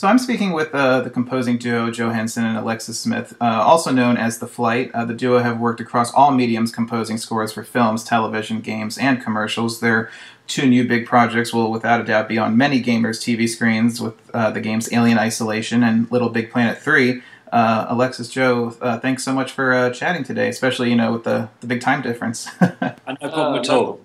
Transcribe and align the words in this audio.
So 0.00 0.08
I'm 0.08 0.18
speaking 0.18 0.52
with 0.52 0.74
uh, 0.74 1.02
the 1.02 1.10
composing 1.10 1.58
duo 1.58 1.90
Joe 1.90 2.08
Henson 2.08 2.46
and 2.46 2.56
Alexis 2.56 2.98
Smith, 2.98 3.36
uh, 3.38 3.44
also 3.44 3.90
known 3.92 4.16
as 4.16 4.38
The 4.38 4.46
Flight. 4.46 4.90
Uh, 4.94 5.04
the 5.04 5.12
duo 5.12 5.40
have 5.40 5.60
worked 5.60 5.78
across 5.78 6.10
all 6.14 6.30
mediums 6.30 6.72
composing 6.72 7.18
scores 7.18 7.52
for 7.52 7.62
films, 7.62 8.02
television, 8.02 8.62
games, 8.62 8.96
and 8.96 9.22
commercials. 9.22 9.80
Their 9.80 10.10
two 10.46 10.66
new 10.66 10.88
big 10.88 11.04
projects 11.04 11.52
will 11.52 11.70
without 11.70 12.00
a 12.00 12.04
doubt 12.04 12.30
be 12.30 12.38
on 12.38 12.56
many 12.56 12.82
gamers' 12.82 13.20
TV 13.20 13.46
screens 13.46 14.00
with 14.00 14.14
uh, 14.32 14.50
the 14.50 14.62
games 14.62 14.90
Alien 14.90 15.18
Isolation 15.18 15.82
and 15.84 16.10
Little 16.10 16.30
Big 16.30 16.50
Planet 16.50 16.78
3. 16.78 17.20
Uh, 17.52 17.84
Alexis, 17.90 18.30
Joe, 18.30 18.74
uh, 18.80 18.98
thanks 19.00 19.22
so 19.22 19.34
much 19.34 19.52
for 19.52 19.90
chatting 19.90 20.24
today, 20.24 20.48
especially, 20.48 20.88
you 20.88 20.96
know, 20.96 21.12
with 21.12 21.24
the, 21.24 21.50
the 21.60 21.66
big 21.66 21.82
time 21.82 22.00
difference. 22.00 22.48
no 22.62 22.94
problem 23.18 23.60
at 23.60 23.68
all. 23.68 24.00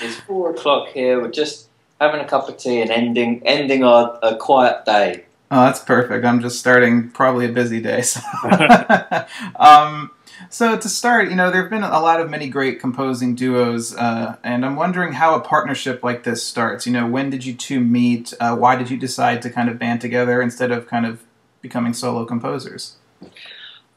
it's 0.00 0.20
four 0.28 0.52
o'clock 0.52 0.90
here. 0.90 1.20
We're 1.20 1.32
just 1.32 1.70
having 2.02 2.20
a 2.20 2.28
cup 2.28 2.48
of 2.48 2.56
tea 2.56 2.82
and 2.82 2.90
ending 2.90 3.42
ending 3.46 3.84
our 3.84 4.18
a 4.22 4.36
quiet 4.36 4.84
day. 4.84 5.24
Oh, 5.50 5.64
that's 5.64 5.80
perfect. 5.80 6.24
I'm 6.24 6.40
just 6.40 6.58
starting 6.58 7.10
probably 7.10 7.46
a 7.46 7.52
busy 7.52 7.80
day. 7.80 8.02
So, 8.02 8.20
um, 9.56 10.10
so 10.48 10.78
to 10.78 10.88
start, 10.88 11.28
you 11.28 11.36
know, 11.36 11.50
there 11.50 11.60
have 11.60 11.70
been 11.70 11.82
a 11.82 12.00
lot 12.00 12.20
of 12.20 12.30
many 12.30 12.48
great 12.48 12.80
composing 12.80 13.34
duos, 13.34 13.94
uh, 13.94 14.36
and 14.42 14.64
I'm 14.64 14.76
wondering 14.76 15.12
how 15.12 15.34
a 15.34 15.40
partnership 15.40 16.02
like 16.02 16.24
this 16.24 16.42
starts. 16.42 16.86
You 16.86 16.92
know, 16.94 17.06
when 17.06 17.28
did 17.30 17.44
you 17.44 17.54
two 17.54 17.80
meet? 17.80 18.32
Uh, 18.40 18.56
why 18.56 18.76
did 18.76 18.90
you 18.90 18.96
decide 18.96 19.42
to 19.42 19.50
kind 19.50 19.68
of 19.68 19.78
band 19.78 20.00
together 20.00 20.40
instead 20.40 20.70
of 20.70 20.88
kind 20.88 21.04
of 21.04 21.22
becoming 21.60 21.92
solo 21.92 22.24
composers? 22.24 22.96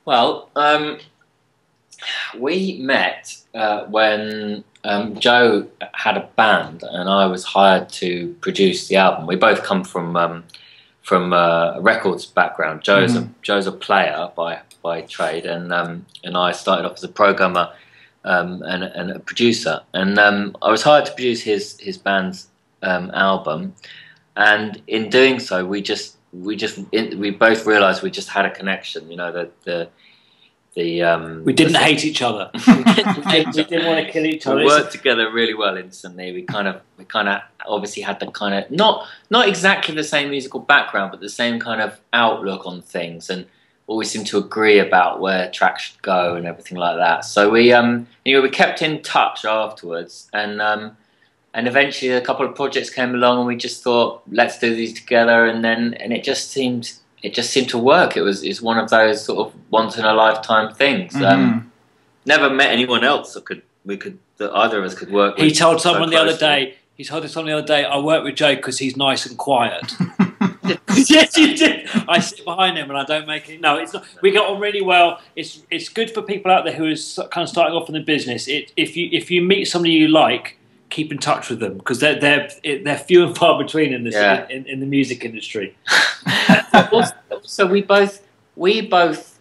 Well, 0.04 0.50
um, 0.56 1.00
we 2.38 2.80
met 2.82 3.38
uh, 3.56 3.86
when 3.86 4.64
um, 4.84 5.20
Joe 5.20 5.68
had 5.94 6.18
a 6.18 6.30
band, 6.36 6.84
and 6.84 7.10
I 7.10 7.26
was 7.26 7.44
hired 7.44 7.90
to 7.90 8.36
produce 8.42 8.88
the 8.88 8.98
album. 8.98 9.26
We 9.26 9.36
both 9.36 9.64
come 9.64 9.84
from 9.84 10.16
um, 10.16 10.44
from 11.02 11.34
uh, 11.34 11.74
a 11.76 11.82
records 11.82 12.26
background. 12.26 12.84
Joe's 12.84 13.14
mm-hmm. 13.14 13.32
a 13.32 13.36
Joe's 13.42 13.66
a 13.66 13.72
player 13.72 14.30
by 14.36 14.60
by 14.84 15.02
trade, 15.02 15.46
and 15.46 15.74
um, 15.74 16.06
and 16.24 16.38
I 16.38 16.52
started 16.52 16.86
off 16.86 16.94
as 16.98 17.04
a 17.04 17.08
programmer 17.10 17.72
um, 18.26 18.62
and, 18.64 18.84
and, 18.84 19.12
a 19.12 19.20
producer. 19.20 19.82
And 19.94 20.18
um, 20.20 20.58
I 20.62 20.70
was 20.70 20.84
hired 20.84 21.06
to 21.06 21.14
produce 21.14 21.42
his 21.42 21.80
his 21.80 21.98
band's 21.98 22.48
um, 22.82 23.10
album, 23.14 23.74
and 24.36 24.82
in 24.88 25.10
doing 25.10 25.40
so, 25.40 25.66
we 25.66 25.82
just 25.82 26.18
we 26.34 26.56
just 26.56 26.80
we 26.92 27.32
both 27.32 27.66
realised 27.66 28.04
we 28.04 28.12
just 28.12 28.30
had 28.30 28.46
a 28.46 28.52
connection. 28.52 29.10
You 29.10 29.18
know, 29.18 29.32
the 29.32 29.50
the 29.64 29.90
the 30.76 31.02
um, 31.02 31.44
we 31.44 31.54
didn't 31.54 31.76
hate 31.76 32.06
each 32.06 32.22
other. 32.22 32.52
we, 32.68 32.84
didn't, 32.84 33.56
we, 33.56 33.64
didn't, 33.64 33.86
want 33.88 34.06
to 34.06 34.12
kill 34.12 34.26
each 34.26 34.46
other. 34.46 34.58
We 34.58 34.66
worked 34.66 34.92
together 34.92 35.32
really 35.32 35.54
well 35.54 35.78
instantly. 35.78 36.34
We 36.34 36.44
kind 36.44 36.68
of 36.68 36.82
we 36.98 37.06
kind 37.06 37.30
of 37.30 37.42
obviously 37.66 38.04
had 38.04 38.20
the 38.20 38.28
kind 38.28 38.54
of 38.54 38.70
not 38.70 39.08
not 39.30 39.48
exactly 39.48 39.96
the 39.96 40.04
same 40.04 40.30
musical 40.30 40.60
background, 40.60 41.12
but 41.12 41.22
the 41.22 41.30
same 41.30 41.60
kind 41.60 41.82
of 41.82 42.00
outlook 42.14 42.68
on 42.68 42.82
things, 42.82 43.30
and 43.30 43.46
always 43.88 44.10
seemed 44.12 44.28
to 44.28 44.38
agree 44.38 44.80
about 44.80 45.22
where 45.22 45.50
tracks 45.52 45.84
should 45.84 46.02
go 46.02 46.36
and 46.36 46.46
everything 46.46 46.78
like 46.78 46.98
that. 46.98 47.24
So 47.24 47.50
we 47.50 47.72
um 47.72 48.08
you 48.26 48.36
know 48.36 48.42
we 48.42 48.50
kept 48.50 48.82
in 48.82 49.02
touch 49.02 49.46
afterwards, 49.46 50.30
and 50.34 50.62
um 50.62 50.98
and 51.54 51.70
eventually 51.70 52.12
a 52.12 52.22
couple 52.22 52.46
of 52.46 52.54
projects 52.54 52.90
came 52.90 53.16
along, 53.16 53.40
and 53.40 53.48
we 53.48 53.56
just 53.56 53.82
thought 53.82 54.24
let's 54.30 54.60
do 54.60 54.76
these 54.76 54.94
together, 54.94 55.46
and 55.46 55.64
then 55.64 55.94
and 55.96 56.12
it 56.12 56.26
just 56.26 56.52
seemed 56.52 56.94
it 57.26 57.34
just 57.34 57.50
seemed 57.50 57.70
to 57.70 57.78
work. 57.78 58.16
It 58.16 58.22
was 58.22 58.44
it's 58.44 58.62
one 58.62 58.78
of 58.78 58.90
those 58.90 59.24
sort 59.24 59.48
of 59.48 59.54
once 59.72 59.98
in 59.98 60.06
a 60.06 60.14
lifetime 60.14 60.74
things. 60.74 61.14
Mm-hmm. 61.14 61.26
Um, 61.26 61.72
never 62.26 62.50
met 62.50 62.72
anyone 62.72 63.04
else 63.04 63.34
that 63.34 63.46
could 63.46 63.64
we 63.84 63.98
could 63.98 64.20
that 64.38 64.52
either 64.52 64.80
of 64.80 64.86
us 64.86 64.96
could 64.96 65.12
work. 65.12 65.38
He 65.40 65.52
told 65.52 65.82
someone 65.82 66.10
so 66.10 66.16
the 66.16 66.22
other 66.22 66.38
day. 66.38 66.76
He 66.96 67.04
told 67.04 67.26
us 67.26 67.34
someone 67.34 67.52
the 67.52 67.58
other 67.58 67.68
day. 67.68 67.84
I 67.84 67.98
work 67.98 68.24
with 68.24 68.36
Joe 68.36 68.56
because 68.56 68.80
he's 68.80 68.96
nice 68.96 69.26
and 69.26 69.38
quiet. 69.38 69.94
yes, 71.10 71.38
you 71.38 71.56
did. 71.56 71.90
I 72.08 72.20
sit 72.20 72.46
behind 72.46 72.78
him 72.78 72.90
and 72.90 72.98
I 72.98 73.04
don't 73.04 73.28
make 73.28 73.50
it. 73.50 73.60
No, 73.60 73.78
it's 73.78 73.94
not. 73.94 74.06
We 74.22 74.32
get 74.32 74.44
on 74.44 74.60
really 74.60 74.82
well. 74.82 75.20
It's 75.36 75.64
it's 75.72 75.90
good 75.90 76.12
for 76.12 76.22
people 76.22 76.52
out 76.52 76.64
there 76.64 76.74
who 76.74 76.86
is 76.86 77.20
kind 77.32 77.44
of 77.44 77.50
starting 77.50 77.76
off 77.76 77.90
in 77.90 77.94
the 77.94 78.02
business. 78.02 78.48
It, 78.48 78.72
if 78.78 78.96
you 78.96 79.10
if 79.12 79.30
you 79.30 79.42
meet 79.42 79.66
somebody 79.66 79.94
you 79.94 80.08
like, 80.08 80.58
keep 80.90 81.12
in 81.12 81.18
touch 81.18 81.50
with 81.50 81.60
them 81.60 81.78
because 81.78 82.00
they're 82.00 82.20
they're 82.20 82.50
they're 82.84 82.98
few 82.98 83.26
and 83.26 83.38
far 83.38 83.62
between 83.62 83.94
in 83.94 84.04
this 84.04 84.16
yeah. 84.16 84.48
in, 84.50 84.66
in, 84.66 84.80
the 84.80 84.86
music 84.86 85.26
industry. 85.26 85.76
so 87.44 87.66
we 87.66 87.82
both 87.82 88.26
we 88.56 88.82
both 88.82 89.40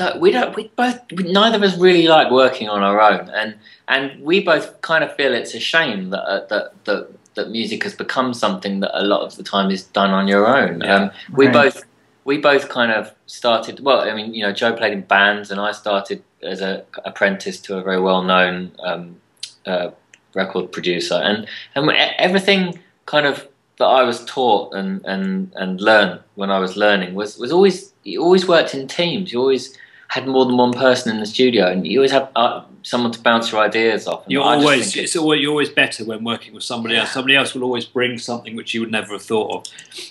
uh, 0.00 0.16
we 0.18 0.30
don't 0.30 0.54
we 0.54 0.68
both 0.76 1.00
we, 1.12 1.24
neither 1.32 1.56
of 1.56 1.62
us 1.62 1.78
really 1.78 2.06
like 2.06 2.30
working 2.30 2.68
on 2.68 2.82
our 2.82 3.00
own 3.00 3.28
and 3.30 3.56
and 3.88 4.20
we 4.22 4.40
both 4.40 4.80
kind 4.80 5.02
of 5.04 5.14
feel 5.16 5.32
it's 5.34 5.54
a 5.54 5.60
shame 5.60 6.10
that 6.10 6.22
uh, 6.22 6.46
that 6.46 6.84
that 6.84 7.08
that 7.36 7.50
music 7.50 7.84
has 7.84 7.94
become 7.94 8.34
something 8.34 8.80
that 8.80 8.98
a 8.98 9.04
lot 9.04 9.20
of 9.20 9.36
the 9.36 9.42
time 9.42 9.70
is 9.70 9.84
done 9.84 10.10
on 10.10 10.26
your 10.26 10.46
own. 10.46 10.80
Yeah. 10.80 10.94
Um, 10.94 11.10
we 11.32 11.46
right. 11.46 11.52
both 11.52 11.84
we 12.24 12.38
both 12.38 12.68
kind 12.68 12.90
of 12.90 13.14
started. 13.26 13.78
Well, 13.80 14.00
I 14.00 14.12
mean, 14.12 14.34
you 14.34 14.42
know, 14.42 14.52
Joe 14.52 14.72
played 14.72 14.92
in 14.92 15.02
bands, 15.02 15.52
and 15.52 15.60
I 15.60 15.70
started 15.70 16.24
as 16.42 16.60
an 16.60 16.82
apprentice 17.04 17.60
to 17.60 17.78
a 17.78 17.82
very 17.82 18.00
well 18.00 18.22
known 18.22 18.72
um, 18.82 19.20
uh, 19.64 19.90
record 20.34 20.72
producer, 20.72 21.14
and 21.14 21.46
and 21.76 21.88
everything 22.18 22.80
kind 23.04 23.26
of 23.26 23.46
that 23.78 23.84
I 23.84 24.02
was 24.02 24.24
taught 24.24 24.74
and 24.74 25.04
and 25.04 25.52
and 25.56 25.80
learned 25.80 26.20
when 26.34 26.50
I 26.50 26.58
was 26.58 26.76
learning 26.76 27.14
was 27.14 27.38
was 27.38 27.52
always 27.52 27.92
you 28.04 28.22
always 28.22 28.46
worked 28.46 28.74
in 28.74 28.88
teams. 28.88 29.32
You 29.32 29.40
always 29.40 29.76
had 30.08 30.26
more 30.26 30.44
than 30.46 30.56
one 30.56 30.72
person 30.72 31.12
in 31.12 31.20
the 31.20 31.26
studio, 31.26 31.66
and 31.66 31.86
you 31.86 31.98
always 31.98 32.12
have 32.12 32.30
uh, 32.36 32.62
someone 32.82 33.10
to 33.10 33.20
bounce 33.20 33.50
your 33.50 33.60
ideas 33.60 34.06
off. 34.06 34.22
you're 34.28 34.42
always 34.42 34.88
it's, 34.88 34.96
it's, 34.96 35.16
always 35.16 35.40
you're 35.40 35.50
always 35.50 35.68
better 35.68 36.04
when 36.04 36.22
working 36.22 36.54
with 36.54 36.62
somebody 36.62 36.94
yeah. 36.94 37.00
else. 37.00 37.12
Somebody 37.12 37.34
else 37.34 37.54
will 37.54 37.64
always 37.64 37.84
bring 37.84 38.16
something 38.18 38.54
which 38.54 38.72
you 38.72 38.80
would 38.80 38.90
never 38.90 39.12
have 39.14 39.22
thought 39.22 39.50
of, 39.56 39.64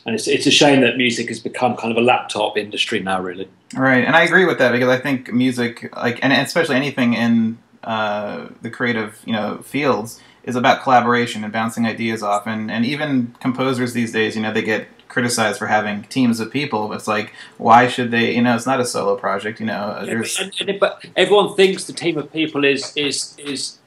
and 0.05 0.13
it's 0.13 0.27
it's 0.27 0.45
a 0.45 0.51
shame 0.51 0.81
that 0.81 0.97
music 0.97 1.29
has 1.29 1.39
become 1.39 1.75
kind 1.75 1.91
of 1.91 1.97
a 1.97 2.05
laptop 2.05 2.57
industry 2.57 2.99
now, 2.99 3.21
really. 3.21 3.49
Right, 3.75 4.03
and 4.03 4.15
I 4.15 4.23
agree 4.23 4.45
with 4.45 4.57
that 4.59 4.71
because 4.71 4.89
I 4.89 4.99
think 4.99 5.33
music, 5.33 5.89
like, 5.95 6.19
and 6.21 6.31
especially 6.31 6.75
anything 6.75 7.13
in 7.13 7.57
uh, 7.83 8.47
the 8.61 8.69
creative, 8.69 9.21
you 9.25 9.33
know, 9.33 9.59
fields 9.63 10.19
is 10.45 10.55
about 10.55 10.83
collaboration 10.83 11.43
and 11.43 11.51
bouncing 11.51 11.85
ideas 11.85 12.23
off. 12.23 12.47
And, 12.47 12.71
and 12.71 12.85
even 12.85 13.35
composers 13.41 13.93
these 13.93 14.11
days, 14.11 14.35
you 14.35 14.41
know, 14.41 14.53
they 14.53 14.61
get 14.61 14.87
criticized 15.09 15.57
for 15.57 15.67
having 15.67 16.03
teams 16.03 16.39
of 16.39 16.51
people. 16.51 16.93
It's 16.93 17.07
like, 17.07 17.33
why 17.57 17.87
should 17.87 18.11
they? 18.11 18.35
You 18.35 18.41
know, 18.41 18.55
it's 18.55 18.65
not 18.65 18.79
a 18.79 18.85
solo 18.85 19.15
project. 19.15 19.59
You 19.59 19.65
know, 19.65 20.03
there's... 20.05 20.39
And, 20.39 20.53
and, 20.69 20.79
but 20.79 21.03
everyone 21.15 21.55
thinks 21.55 21.85
the 21.85 21.93
team 21.93 22.17
of 22.17 22.31
people 22.31 22.63
is 22.63 22.95
is 22.95 23.35
is 23.37 23.79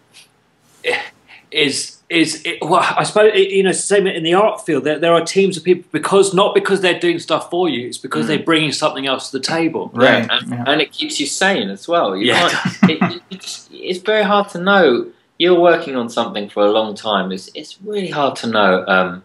is 1.50 1.98
is 2.08 2.42
it, 2.44 2.58
well, 2.62 2.80
I 2.96 3.02
suppose 3.02 3.32
you 3.34 3.62
know 3.62 3.72
same 3.72 4.06
in 4.06 4.22
the 4.22 4.34
art 4.34 4.64
field. 4.64 4.84
There, 4.84 4.98
there 4.98 5.12
are 5.12 5.24
teams 5.24 5.56
of 5.56 5.64
people 5.64 5.88
because 5.92 6.32
not 6.32 6.54
because 6.54 6.80
they're 6.80 6.98
doing 6.98 7.18
stuff 7.18 7.50
for 7.50 7.68
you. 7.68 7.86
It's 7.86 7.98
because 7.98 8.24
mm. 8.24 8.28
they're 8.28 8.38
bringing 8.42 8.72
something 8.72 9.06
else 9.06 9.30
to 9.30 9.38
the 9.38 9.44
table. 9.44 9.90
Right, 9.92 10.24
yeah. 10.24 10.38
And, 10.38 10.50
yeah. 10.50 10.64
and, 10.66 10.80
it 10.80 10.92
keeps 10.92 11.20
you 11.20 11.26
sane 11.26 11.68
as 11.68 11.86
well. 11.86 12.16
You 12.16 12.32
yeah, 12.32 12.50
it, 12.84 13.20
it's 13.70 14.00
very 14.00 14.24
hard 14.24 14.48
to 14.50 14.58
know 14.58 15.10
you're 15.38 15.58
working 15.58 15.96
on 15.96 16.10
something 16.10 16.48
for 16.48 16.66
a 16.66 16.70
long 16.70 16.94
time, 16.94 17.32
it's 17.32 17.50
it's 17.54 17.80
really 17.82 18.10
hard 18.10 18.36
to 18.36 18.48
know 18.48 18.84
um, 18.86 19.22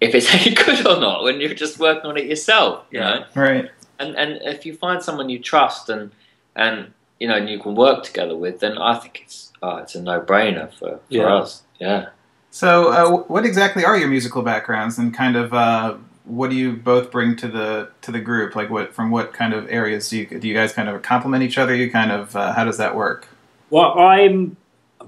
if 0.00 0.14
it's 0.14 0.32
any 0.46 0.54
good 0.54 0.86
or 0.86 1.00
not 1.00 1.24
when 1.24 1.40
you're 1.40 1.54
just 1.54 1.78
working 1.78 2.06
on 2.06 2.16
it 2.16 2.26
yourself. 2.26 2.84
You 2.90 3.00
know, 3.00 3.24
right? 3.34 3.70
And 3.98 4.16
and 4.16 4.40
if 4.42 4.64
you 4.64 4.74
find 4.74 5.02
someone 5.02 5.28
you 5.28 5.38
trust 5.38 5.88
and 5.88 6.12
and 6.56 6.92
you 7.18 7.28
know 7.28 7.36
and 7.36 7.48
you 7.48 7.58
can 7.58 7.74
work 7.74 8.04
together 8.04 8.36
with, 8.36 8.60
then 8.60 8.78
I 8.78 8.98
think 8.98 9.22
it's 9.24 9.52
oh, 9.62 9.78
it's 9.78 9.94
a 9.94 10.02
no 10.02 10.20
brainer 10.20 10.72
for 10.72 10.96
for 10.96 11.00
yeah. 11.08 11.34
us. 11.34 11.62
Yeah. 11.78 12.08
So, 12.52 12.90
uh, 12.90 13.22
what 13.28 13.46
exactly 13.46 13.84
are 13.84 13.96
your 13.96 14.08
musical 14.08 14.42
backgrounds, 14.42 14.98
and 14.98 15.14
kind 15.14 15.36
of 15.36 15.54
uh, 15.54 15.94
what 16.24 16.50
do 16.50 16.56
you 16.56 16.72
both 16.72 17.10
bring 17.10 17.36
to 17.36 17.48
the 17.48 17.90
to 18.02 18.10
the 18.10 18.20
group? 18.20 18.56
Like, 18.56 18.70
what 18.70 18.92
from 18.92 19.10
what 19.10 19.32
kind 19.32 19.54
of 19.54 19.68
areas 19.68 20.08
do 20.08 20.18
you 20.18 20.26
do 20.26 20.48
you 20.48 20.54
guys 20.54 20.72
kind 20.72 20.88
of 20.88 21.00
complement 21.02 21.42
each 21.42 21.58
other? 21.58 21.74
You 21.74 21.90
kind 21.90 22.10
of 22.10 22.34
uh, 22.34 22.52
how 22.52 22.64
does 22.64 22.78
that 22.78 22.96
work? 22.96 23.28
Well, 23.70 23.98
I'm 23.98 24.56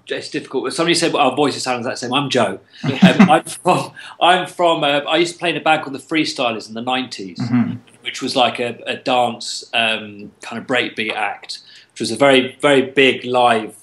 it's 0.08 0.30
difficult. 0.30 0.72
Somebody 0.72 0.94
said 0.94 1.12
well, 1.12 1.30
our 1.30 1.36
voices 1.36 1.62
sound 1.62 1.84
the 1.84 1.94
same. 1.94 2.12
I'm 2.12 2.30
Joe. 2.30 2.60
Um, 3.02 3.30
I'm 3.30 3.44
from. 3.44 3.92
I'm 4.20 4.46
from. 4.46 4.84
Uh, 4.84 5.00
I 5.00 5.16
used 5.16 5.34
to 5.34 5.38
play 5.38 5.50
in 5.50 5.56
a 5.56 5.60
band 5.60 5.82
called 5.82 5.94
the 5.94 5.98
Freestylers 5.98 6.68
in 6.68 6.74
the 6.74 6.82
'90s, 6.82 7.38
mm-hmm. 7.38 7.74
which 8.02 8.22
was 8.22 8.36
like 8.36 8.60
a, 8.60 8.78
a 8.86 8.96
dance 8.96 9.64
um, 9.74 10.30
kind 10.40 10.60
of 10.60 10.66
breakbeat 10.66 11.14
act, 11.14 11.60
which 11.92 12.00
was 12.00 12.10
a 12.10 12.16
very 12.16 12.56
very 12.60 12.82
big 12.82 13.24
live, 13.24 13.76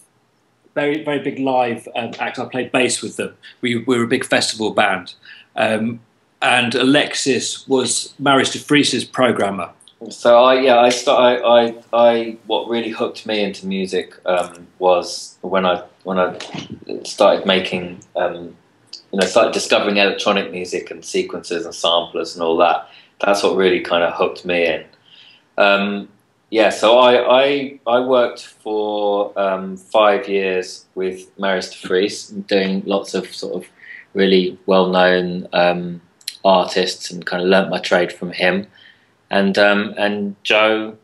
very 0.75 1.03
very 1.03 1.19
big 1.19 1.39
live 1.39 1.87
um, 1.95 2.11
act. 2.19 2.39
I 2.39 2.45
played 2.45 2.71
bass 2.71 3.01
with 3.01 3.17
them. 3.17 3.35
We, 3.61 3.77
we 3.77 3.97
were 3.97 4.03
a 4.03 4.07
big 4.07 4.25
festival 4.25 4.71
band, 4.71 5.15
um, 5.55 5.99
and 6.41 6.75
Alexis 6.75 7.67
was 7.67 8.13
de 8.17 8.59
Vries's 8.59 9.03
programmer. 9.03 9.71
So 10.07 10.41
I 10.41 10.61
yeah 10.61 10.79
I 10.79 10.89
start 10.89 11.41
I, 11.43 11.65
I, 11.67 11.75
I 11.91 12.37
what 12.47 12.69
really 12.69 12.89
hooked 12.89 13.25
me 13.25 13.43
into 13.43 13.67
music 13.67 14.15
um, 14.25 14.65
was 14.79 15.37
when 15.41 15.65
I 15.65 15.83
when 16.03 16.17
I 16.17 16.37
started 17.03 17.45
making 17.45 17.99
um, 18.15 18.55
you 19.11 19.19
know 19.19 19.25
started 19.25 19.53
discovering 19.53 19.97
electronic 19.97 20.51
music 20.51 20.89
and 20.89 21.03
sequences 21.03 21.65
and 21.65 21.75
samplers 21.75 22.33
and 22.33 22.43
all 22.43 22.55
that. 22.57 22.87
That's 23.19 23.43
what 23.43 23.57
really 23.57 23.81
kind 23.81 24.03
of 24.03 24.13
hooked 24.13 24.45
me 24.45 24.65
in. 24.65 24.85
Um, 25.57 26.07
yeah, 26.49 26.69
so 26.69 26.97
I 26.97 27.41
I, 27.41 27.79
I 27.85 27.99
worked 27.99 28.45
for 28.45 29.37
um, 29.37 29.75
five 29.75 30.29
years 30.29 30.85
with 30.95 31.29
Marius 31.37 31.71
de 31.71 31.87
Vries, 31.87 32.27
doing 32.27 32.83
lots 32.85 33.13
of 33.13 33.35
sort 33.35 33.55
of 33.61 33.69
really 34.13 34.57
well 34.65 34.87
known 34.87 35.49
um, 35.51 36.01
artists 36.45 37.11
and 37.11 37.25
kind 37.25 37.43
of 37.43 37.49
learnt 37.49 37.69
my 37.69 37.79
trade 37.79 38.13
from 38.13 38.31
him. 38.31 38.65
And 39.29 39.57
um, 39.57 39.93
and 39.97 40.35
Joe 40.43 40.97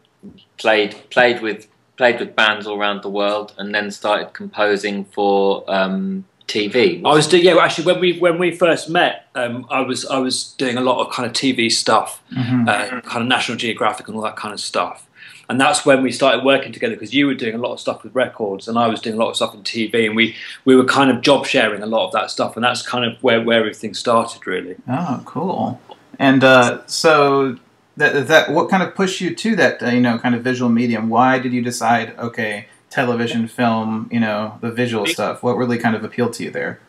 played 0.57 0.95
played 1.09 1.41
with 1.41 1.67
played 1.97 2.19
with 2.19 2.35
bands 2.35 2.67
all 2.67 2.77
around 2.77 3.03
the 3.03 3.09
world, 3.09 3.53
and 3.57 3.73
then 3.73 3.91
started 3.91 4.33
composing 4.33 5.05
for 5.05 5.63
um, 5.67 6.25
TV. 6.47 7.03
I 7.05 7.13
was 7.13 7.27
doing 7.27 7.43
yeah. 7.43 7.57
Actually, 7.57 7.85
when 7.85 7.99
we 7.99 8.19
when 8.19 8.37
we 8.37 8.51
first 8.51 8.89
met, 8.89 9.27
um, 9.35 9.65
I 9.69 9.81
was 9.81 10.05
I 10.05 10.19
was 10.19 10.53
doing 10.53 10.77
a 10.77 10.81
lot 10.81 11.05
of 11.05 11.13
kind 11.13 11.25
of 11.25 11.33
TV 11.33 11.71
stuff, 11.71 12.21
mm-hmm. 12.31 12.67
uh, 12.67 13.01
kind 13.01 13.21
of 13.21 13.27
National 13.27 13.57
Geographic 13.57 14.07
and 14.07 14.15
all 14.15 14.23
that 14.23 14.35
kind 14.35 14.53
of 14.53 14.59
stuff. 14.59 15.07
And 15.47 15.61
that's 15.61 15.85
when 15.85 16.01
we 16.01 16.11
started 16.11 16.43
working 16.43 16.71
together 16.71 16.95
because 16.95 17.13
you 17.13 17.27
were 17.27 17.35
doing 17.35 17.53
a 17.53 17.59
lot 17.59 17.73
of 17.73 17.79
stuff 17.79 18.03
with 18.03 18.15
records 18.15 18.67
and 18.67 18.79
I 18.79 18.87
was 18.87 18.99
doing 18.99 19.15
a 19.15 19.19
lot 19.19 19.29
of 19.29 19.35
stuff 19.35 19.53
in 19.53 19.61
TV, 19.61 20.07
and 20.07 20.15
we 20.15 20.35
we 20.65 20.75
were 20.75 20.85
kind 20.85 21.11
of 21.11 21.21
job 21.21 21.45
sharing 21.45 21.81
a 21.81 21.87
lot 21.87 22.05
of 22.07 22.11
that 22.13 22.31
stuff, 22.31 22.55
and 22.55 22.63
that's 22.63 22.81
kind 22.81 23.05
of 23.05 23.21
where 23.23 23.41
where 23.41 23.59
everything 23.59 23.93
started 23.93 24.45
really. 24.45 24.75
Oh, 24.87 25.21
cool. 25.25 25.79
And 26.17 26.43
uh, 26.43 26.85
so 26.87 27.57
that 27.97 28.27
that 28.27 28.51
what 28.51 28.69
kind 28.69 28.83
of 28.83 28.95
pushed 28.95 29.21
you 29.21 29.33
to 29.35 29.55
that 29.55 29.81
uh, 29.81 29.87
you 29.87 30.01
know 30.01 30.17
kind 30.17 30.35
of 30.35 30.43
visual 30.43 30.69
medium? 30.69 31.09
Why 31.09 31.39
did 31.39 31.53
you 31.53 31.61
decide 31.61 32.17
okay? 32.17 32.67
television, 32.95 33.45
film, 33.47 34.07
you 34.09 34.21
know, 34.21 34.57
the 34.61 34.71
visual 34.71 35.05
stuff? 35.05 35.43
What 35.43 35.57
really 35.57 35.77
kind 35.77 35.95
of 35.95 36.03
appealed 36.03 36.33
to 36.33 36.45
you 36.45 36.51
there? 36.51 36.79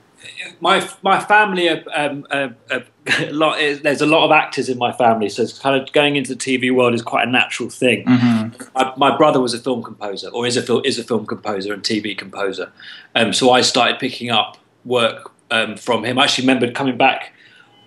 My 0.61 0.88
my 1.03 1.20
family, 1.20 1.69
um, 1.69 2.26
uh, 2.31 2.49
uh, 2.70 2.81
a 3.19 3.32
lot, 3.32 3.58
there's 3.58 4.00
a 4.00 4.06
lot 4.06 4.25
of 4.25 4.31
actors 4.31 4.69
in 4.69 4.79
my 4.79 4.93
family, 4.93 5.29
so 5.29 5.43
it's 5.43 5.58
kind 5.58 5.81
of 5.81 5.93
going 5.93 6.17
into 6.17 6.35
the 6.35 6.41
TV 6.41 6.75
world 6.75 6.94
is 6.94 7.03
quite 7.03 7.29
a 7.29 7.31
natural 7.31 7.69
thing. 7.69 8.05
Mm-hmm. 8.05 8.62
My, 8.75 8.94
my, 8.97 9.17
brother 9.17 9.41
was 9.41 9.52
a 9.52 9.59
film 9.59 9.82
composer, 9.82 10.29
or 10.29 10.47
is 10.47 10.56
a 10.56 10.62
film 10.62 10.82
is 10.85 10.99
a 10.99 11.05
film 11.05 11.26
composer 11.26 11.73
and 11.73 11.82
TV 11.82 12.17
composer, 12.17 12.73
um, 13.14 13.32
so 13.32 13.50
I 13.50 13.61
started 13.61 13.99
picking 14.00 14.31
up 14.31 14.56
work 14.85 15.32
um, 15.50 15.76
from 15.76 16.05
him. 16.05 16.19
I 16.19 16.25
actually 16.25 16.47
remembered 16.47 16.75
coming 16.75 16.97
back 16.97 17.32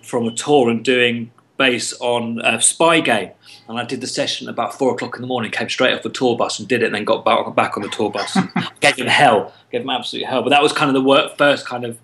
from 0.02 0.26
a 0.26 0.34
tour 0.34 0.70
and 0.70 0.84
doing 0.84 1.32
bass 1.60 1.92
on 2.00 2.40
a 2.42 2.60
Spy 2.60 3.00
Game 3.00 3.30
and 3.70 3.78
I 3.78 3.84
did 3.84 4.00
the 4.00 4.08
session 4.08 4.48
about 4.48 4.74
four 4.74 4.94
o'clock 4.94 5.14
in 5.14 5.22
the 5.22 5.28
morning. 5.28 5.52
Came 5.52 5.68
straight 5.68 5.94
off 5.94 6.02
the 6.02 6.10
tour 6.10 6.36
bus 6.36 6.58
and 6.58 6.66
did 6.66 6.82
it, 6.82 6.86
and 6.86 6.94
then 6.96 7.04
got 7.04 7.24
back, 7.24 7.54
back 7.54 7.76
on 7.76 7.84
the 7.84 7.88
tour 7.88 8.10
bus. 8.10 8.36
gave 8.80 8.96
him 8.96 9.06
hell, 9.06 9.54
gave 9.70 9.82
him 9.82 9.90
absolute 9.90 10.26
hell. 10.26 10.42
But 10.42 10.50
that 10.50 10.60
was 10.60 10.72
kind 10.72 10.88
of 10.88 10.94
the 10.94 11.08
work, 11.08 11.38
first 11.38 11.66
kind 11.66 11.84
of 11.84 11.96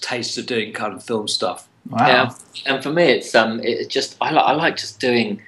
taste 0.00 0.38
of 0.38 0.46
doing 0.46 0.72
kind 0.72 0.94
of 0.94 1.04
film 1.04 1.28
stuff. 1.28 1.68
Wow. 1.90 2.06
Yeah, 2.06 2.34
and 2.64 2.82
for 2.82 2.90
me, 2.90 3.04
it's 3.04 3.34
um, 3.34 3.60
it's 3.62 3.92
just 3.92 4.16
I, 4.22 4.30
li- 4.32 4.38
I 4.38 4.52
like 4.52 4.78
just 4.78 4.98
doing 4.98 5.42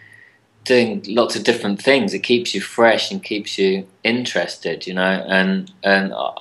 doing 0.65 1.03
lots 1.09 1.37
of 1.37 1.43
different 1.43 1.81
things. 1.81 2.13
It 2.13 2.21
keeps 2.21 2.55
you 2.55 2.61
fresh 2.61 3.11
and 3.11 3.25
keeps 3.25 3.57
you 3.57 3.87
interested, 4.05 4.87
you 4.87 4.93
know. 4.93 5.25
And 5.27 5.73
and 5.83 6.13
uh, 6.13 6.33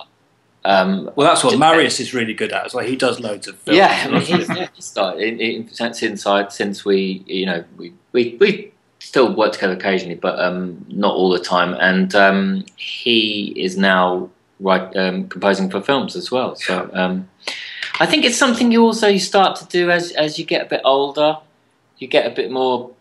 um, 0.65 1.09
well, 1.15 1.27
that's 1.27 1.43
what 1.43 1.57
Marius 1.57 1.99
is 1.99 2.13
really 2.13 2.33
good 2.33 2.51
at. 2.51 2.65
As 2.65 2.73
well, 2.73 2.85
he 2.85 2.95
does 2.95 3.19
loads 3.19 3.47
of 3.47 3.57
films. 3.59 3.77
Yeah, 3.77 4.03
I 4.05 4.11
mean, 4.11 4.21
he's, 4.21 4.85
started 4.85 5.21
in, 5.21 5.39
in, 5.39 5.69
since 5.69 6.03
inside 6.03 6.51
since 6.51 6.83
we, 6.83 7.23
you 7.25 7.45
know, 7.45 7.63
we 7.77 7.93
we 8.11 8.37
we 8.39 8.71
still 8.99 9.33
work 9.33 9.53
together 9.53 9.73
occasionally, 9.73 10.15
but 10.15 10.37
um, 10.39 10.85
not 10.89 11.13
all 11.13 11.29
the 11.29 11.39
time. 11.39 11.75
And 11.75 12.13
um, 12.13 12.65
he 12.75 13.53
is 13.55 13.77
now 13.77 14.29
write, 14.59 14.95
um, 14.97 15.29
composing 15.29 15.69
for 15.69 15.81
films 15.81 16.15
as 16.15 16.29
well. 16.29 16.55
So 16.55 16.89
um, 16.93 17.29
I 17.99 18.05
think 18.05 18.25
it's 18.25 18.37
something 18.37 18.71
you 18.71 18.83
also 18.83 19.07
you 19.07 19.19
start 19.19 19.55
to 19.57 19.65
do 19.67 19.89
as 19.89 20.11
as 20.11 20.37
you 20.37 20.45
get 20.45 20.65
a 20.65 20.69
bit 20.69 20.81
older. 20.83 21.37
You 21.97 22.07
get 22.07 22.25
a 22.25 22.35
bit 22.35 22.51
more. 22.51 22.91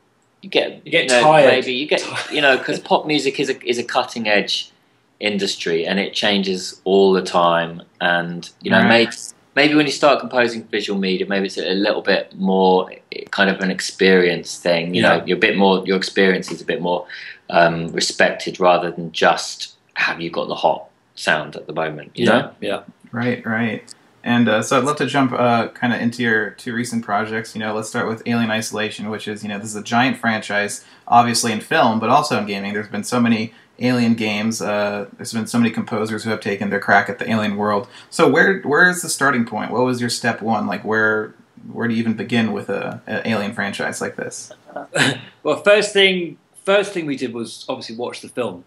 You 0.43 0.49
get 0.49 0.87
you 0.87 0.93
get 0.93 1.05
you 1.05 1.09
know, 1.11 1.23
tired. 1.23 1.47
Maybe 1.49 1.75
you 1.75 1.89
get 1.89 2.05
you 2.31 2.41
know 2.41 2.57
because 2.57 2.79
pop 2.79 3.05
music 3.05 3.41
is 3.41 3.51
a 3.51 3.69
is 3.69 3.79
a 3.79 3.85
cutting 3.85 4.29
edge 4.29 4.71
industry 5.21 5.87
and 5.87 5.99
it 5.99 6.15
changes 6.15 6.81
all 6.85 7.13
the 7.13 7.23
time. 7.23 7.83
And 8.01 8.49
you 8.63 8.71
know, 8.71 8.79
right. 8.79 8.89
maybe 8.89 9.13
maybe 9.59 9.75
when 9.75 9.87
you 9.87 9.93
start 9.93 10.21
composing 10.21 10.63
visual 10.65 10.99
media, 11.01 11.27
maybe 11.27 11.47
it's 11.47 11.59
a 11.59 11.75
little 11.75 12.03
bit 12.03 12.33
more 12.37 12.91
kind 13.31 13.51
of 13.51 13.61
an 13.61 13.71
experience 13.71 14.59
thing. 14.59 14.95
You 14.95 15.03
yeah. 15.03 15.17
know, 15.17 15.25
you're 15.25 15.37
a 15.37 15.41
bit 15.41 15.57
more, 15.57 15.85
your 15.85 15.97
experience 15.97 16.51
is 16.53 16.61
a 16.63 16.65
bit 16.65 16.81
more 16.81 17.07
um, 17.51 17.89
respected 17.89 18.61
rather 18.61 18.91
than 18.93 19.11
just 19.11 19.75
have 19.95 20.21
you 20.21 20.31
got 20.31 20.47
the 20.47 20.55
hot 20.55 20.89
sound 21.17 21.57
at 21.57 21.67
the 21.67 21.73
moment. 21.73 22.13
You 22.15 22.27
yeah. 22.27 22.33
know? 22.33 22.53
Yeah. 22.61 22.83
Right. 23.11 23.45
Right. 23.45 23.95
And 24.23 24.49
uh, 24.49 24.63
so 24.63 24.79
I'd 24.79 24.85
love 24.85 24.97
to 24.99 25.07
jump 25.07 25.33
uh, 25.33 25.69
kind 25.69 25.93
of 25.93 26.01
into 26.01 26.23
your 26.23 26.51
two 26.51 26.73
recent 26.75 27.05
projects. 27.05 27.55
You 27.55 27.61
know, 27.61 27.75
let's 27.75 27.89
start 27.89 28.07
with 28.07 28.23
Alien 28.27 28.51
Isolation, 28.51 29.11
which 29.11 29.27
is 29.27 29.43
you 29.43 29.49
know 29.49 29.59
this 29.59 29.71
is 29.71 29.77
a 29.77 29.83
giant 29.83 30.19
franchise, 30.19 30.85
obviously 31.07 31.51
in 31.51 31.61
film, 31.61 31.99
but 31.99 32.11
also 32.11 32.39
in 32.39 32.47
gaming. 32.47 32.75
There's 32.75 32.89
been 32.89 33.05
so 33.05 33.21
many 33.21 33.55
Alien 33.81 34.15
games. 34.15 34.61
Uh, 34.61 35.07
there's 35.17 35.33
been 35.33 35.47
so 35.47 35.59
many 35.59 35.71
composers 35.71 36.25
who 36.25 36.31
have 36.31 36.41
taken 36.41 36.71
their 36.71 36.81
crack 36.81 37.09
at 37.09 37.19
the 37.19 37.31
Alien 37.31 37.57
world. 37.57 37.89
So 38.11 38.29
where 38.29 38.61
where 38.61 38.89
is 38.89 39.03
the 39.03 39.09
starting 39.09 39.45
point? 39.45 39.71
What 39.71 39.85
was 39.85 40.01
your 40.01 40.11
step 40.11 40.43
one? 40.43 40.67
Like 40.67 40.85
where 40.85 41.35
where 41.73 41.89
do 41.89 41.95
you 41.95 42.01
even 42.01 42.15
begin 42.15 42.53
with 42.53 42.69
a, 42.69 43.01
a 43.07 43.29
Alien 43.29 43.55
franchise 43.55 44.01
like 44.01 44.17
this? 44.17 44.53
well, 45.43 45.63
first 45.63 45.93
thing 45.93 46.39
first 46.65 46.93
thing 46.93 47.07
we 47.07 47.17
did 47.17 47.33
was 47.33 47.65
obviously 47.69 47.97
watch 47.97 48.21
the 48.21 48.29
film. 48.29 48.65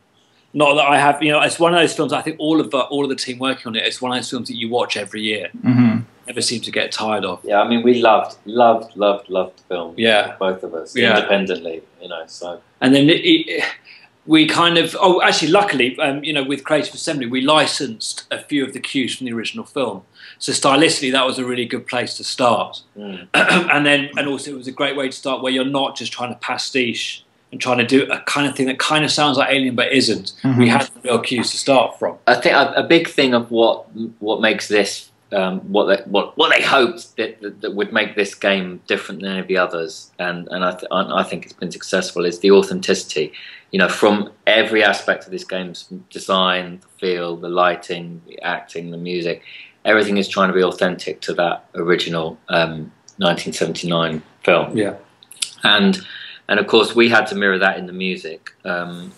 Not 0.53 0.75
that 0.75 0.85
I 0.85 0.99
have, 0.99 1.23
you 1.23 1.31
know, 1.31 1.39
it's 1.41 1.59
one 1.59 1.73
of 1.73 1.79
those 1.79 1.95
films. 1.95 2.11
I 2.11 2.21
think 2.21 2.37
all 2.39 2.59
of 2.59 2.71
the, 2.71 2.79
all 2.79 3.03
of 3.03 3.09
the 3.09 3.15
team 3.15 3.39
working 3.39 3.67
on 3.67 3.75
it. 3.75 3.85
It's 3.85 4.01
one 4.01 4.11
of 4.11 4.17
those 4.17 4.29
films 4.29 4.49
that 4.49 4.57
you 4.57 4.69
watch 4.69 4.97
every 4.97 5.21
year. 5.21 5.49
Mm-hmm. 5.57 5.99
Never 6.27 6.41
seem 6.41 6.61
to 6.61 6.71
get 6.71 6.91
tired 6.91 7.23
of. 7.23 7.39
Yeah, 7.43 7.61
I 7.61 7.67
mean, 7.67 7.83
we 7.83 8.01
loved, 8.01 8.37
loved, 8.45 8.97
loved, 8.97 9.29
loved 9.29 9.59
the 9.59 9.63
film. 9.63 9.95
Yeah, 9.97 10.35
both 10.37 10.63
of 10.63 10.73
us 10.73 10.95
yeah. 10.95 11.15
independently, 11.15 11.83
you 12.01 12.09
know. 12.09 12.23
So 12.27 12.61
and 12.81 12.93
then 12.93 13.09
it, 13.09 13.21
it, 13.23 13.63
we 14.25 14.45
kind 14.45 14.77
of 14.77 14.95
oh 14.99 15.21
actually 15.21 15.49
luckily 15.49 15.97
um, 15.99 16.23
you 16.23 16.33
know 16.33 16.43
with 16.43 16.63
creative 16.63 16.93
assembly 16.93 17.25
we 17.25 17.41
licensed 17.41 18.25
a 18.31 18.39
few 18.39 18.63
of 18.63 18.73
the 18.73 18.79
cues 18.79 19.15
from 19.15 19.25
the 19.25 19.33
original 19.33 19.65
film 19.65 20.03
so 20.37 20.51
stylistically 20.51 21.11
that 21.11 21.25
was 21.25 21.39
a 21.39 21.45
really 21.45 21.65
good 21.65 21.87
place 21.87 22.15
to 22.17 22.23
start 22.23 22.81
mm. 22.97 23.27
and 23.33 23.85
then 23.85 24.09
and 24.17 24.27
also 24.27 24.51
it 24.51 24.57
was 24.57 24.67
a 24.67 24.71
great 24.71 24.95
way 24.95 25.07
to 25.07 25.15
start 25.15 25.41
where 25.41 25.51
you're 25.51 25.65
not 25.65 25.95
just 25.95 26.11
trying 26.11 26.31
to 26.31 26.39
pastiche 26.39 27.25
and 27.51 27.59
trying 27.59 27.79
to 27.79 27.85
do 27.85 28.09
a 28.11 28.19
kind 28.21 28.47
of 28.47 28.55
thing 28.55 28.67
that 28.67 28.79
kind 28.79 29.03
of 29.03 29.11
sounds 29.11 29.37
like 29.37 29.49
alien 29.51 29.75
but 29.75 29.91
isn't 29.91 30.33
mm-hmm. 30.43 30.59
we 30.59 30.67
had 30.67 30.81
the 30.81 31.01
real 31.03 31.19
cues 31.19 31.51
to 31.51 31.57
start 31.57 31.97
from 31.97 32.17
i 32.27 32.35
think 32.35 32.55
a, 32.55 32.73
a 32.75 32.83
big 32.83 33.07
thing 33.07 33.33
of 33.33 33.49
what 33.49 33.85
what 34.19 34.39
makes 34.39 34.67
this 34.67 35.10
um, 35.33 35.59
what 35.61 35.85
they 35.85 36.03
what 36.09 36.37
what 36.37 36.55
they 36.55 36.61
hoped 36.61 37.15
that, 37.17 37.41
that, 37.41 37.61
that 37.61 37.75
would 37.75 37.93
make 37.93 38.15
this 38.15 38.35
game 38.35 38.81
different 38.87 39.21
than 39.21 39.31
any 39.31 39.39
of 39.39 39.47
the 39.47 39.57
others, 39.57 40.11
and 40.19 40.47
and 40.49 40.63
I, 40.63 40.71
th- 40.71 40.87
I 40.91 41.23
think 41.23 41.45
it's 41.45 41.53
been 41.53 41.71
successful. 41.71 42.25
Is 42.25 42.39
the 42.39 42.51
authenticity, 42.51 43.31
you 43.71 43.79
know, 43.79 43.87
from 43.87 44.31
every 44.45 44.83
aspect 44.83 45.25
of 45.25 45.31
this 45.31 45.43
game's 45.43 45.83
design, 46.09 46.81
the 46.81 46.87
feel, 46.99 47.37
the 47.37 47.49
lighting, 47.49 48.21
the 48.27 48.41
acting, 48.41 48.91
the 48.91 48.97
music, 48.97 49.43
everything 49.85 50.17
is 50.17 50.27
trying 50.27 50.49
to 50.49 50.53
be 50.53 50.63
authentic 50.63 51.21
to 51.21 51.33
that 51.35 51.65
original 51.75 52.37
um, 52.49 52.91
1979 53.17 54.21
film. 54.43 54.77
Yeah, 54.77 54.95
and 55.63 55.99
and 56.49 56.59
of 56.59 56.67
course 56.67 56.93
we 56.93 57.09
had 57.09 57.25
to 57.27 57.35
mirror 57.35 57.59
that 57.59 57.77
in 57.77 57.85
the 57.85 57.93
music. 57.93 58.49
Um, 58.65 59.13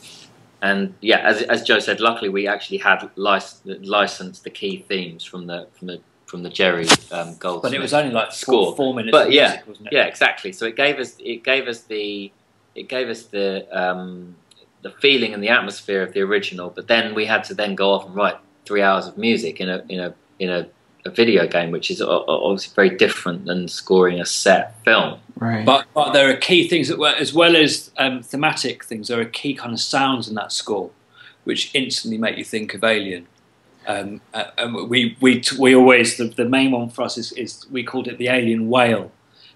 and 0.64 0.94
yeah, 1.02 1.20
as, 1.20 1.42
as 1.44 1.62
Joe 1.62 1.80
said, 1.80 2.00
luckily 2.00 2.30
we 2.30 2.48
actually 2.48 2.78
had 2.78 3.10
lic- 3.18 3.44
licensed 3.66 4.46
the 4.46 4.50
key 4.50 4.86
themes 4.88 5.24
from 5.26 5.46
the 5.46 5.68
from 5.74 5.88
the 5.88 6.00
from 6.26 6.42
the 6.42 6.50
Jerry 6.50 6.88
um, 7.12 7.36
Goldsmith. 7.36 7.64
But 7.64 7.74
it 7.74 7.82
was 7.82 7.94
only 7.94 8.14
like 8.14 8.32
score. 8.32 8.68
four, 8.68 8.76
four 8.78 8.94
minutes. 8.94 9.12
But 9.12 9.34
yeah, 9.34 9.62
music, 9.68 9.88
yeah, 9.92 10.06
exactly. 10.06 10.54
So 10.54 10.66
it 10.66 10.78
gave 10.78 11.00
us 11.00 11.18
it 11.20 11.44
gave 11.44 11.68
us 11.68 11.82
the 11.82 12.32
it 12.76 12.88
gave 12.88 13.10
us 13.10 13.24
the 13.24 13.68
um, 13.78 14.38
the 14.84 14.92
feeling 14.92 15.34
and 15.34 15.44
the 15.44 15.50
atmosphere 15.50 16.02
of 16.02 16.14
the 16.14 16.22
original. 16.22 16.70
But 16.70 16.88
then 16.88 17.14
we 17.14 17.26
had 17.26 17.44
to 17.46 17.54
then 17.54 17.76
go 17.76 17.92
off 17.92 18.06
and 18.06 18.16
write 18.16 18.38
three 18.66 18.82
hours 18.82 19.06
of 19.06 19.18
music 19.18 19.60
in 19.60 19.70
a 19.70 19.84
in 19.90 20.00
a 20.00 20.16
in 20.40 20.50
a 20.50 20.70
a 21.06 21.10
video 21.10 21.46
game, 21.46 21.72
which 21.72 21.92
is 21.92 22.02
obviously 22.02 22.74
very 22.74 22.96
different 22.96 23.44
than 23.44 23.68
scoring 23.68 24.22
a 24.22 24.26
set 24.26 24.82
film. 24.86 25.20
Right. 25.44 25.66
But, 25.66 25.88
but 25.94 26.14
there 26.14 26.30
are 26.30 26.38
key 26.38 26.70
things 26.70 26.88
that 26.88 26.98
were, 26.98 27.10
as 27.10 27.34
well 27.34 27.58
as 27.58 27.92
um, 27.98 28.24
thematic 28.24 28.86
things, 28.86 29.10
there 29.10 29.20
are 29.20 29.26
key 29.26 29.54
kind 29.54 29.74
of 29.74 29.82
sounds 29.82 30.30
in 30.30 30.36
that 30.36 30.54
score, 30.54 30.90
which 31.44 31.70
instantly 31.74 32.18
make 32.18 32.38
you 32.38 32.46
think 32.46 32.74
of 32.74 32.84
Alien. 32.84 33.28
Um, 33.86 34.22
uh, 34.34 34.46
and 34.58 34.90
we, 34.90 35.18
we, 35.20 35.44
we 35.60 35.76
always, 35.76 36.16
the, 36.16 36.30
the 36.30 36.46
main 36.46 36.72
one 36.72 36.90
for 36.90 37.02
us 37.02 37.18
is, 37.18 37.34
is 37.34 37.66
we 37.70 37.84
called 37.84 38.08
it 38.08 38.18
the 38.18 38.30
Alien 38.30 38.70
Whale 38.70 39.12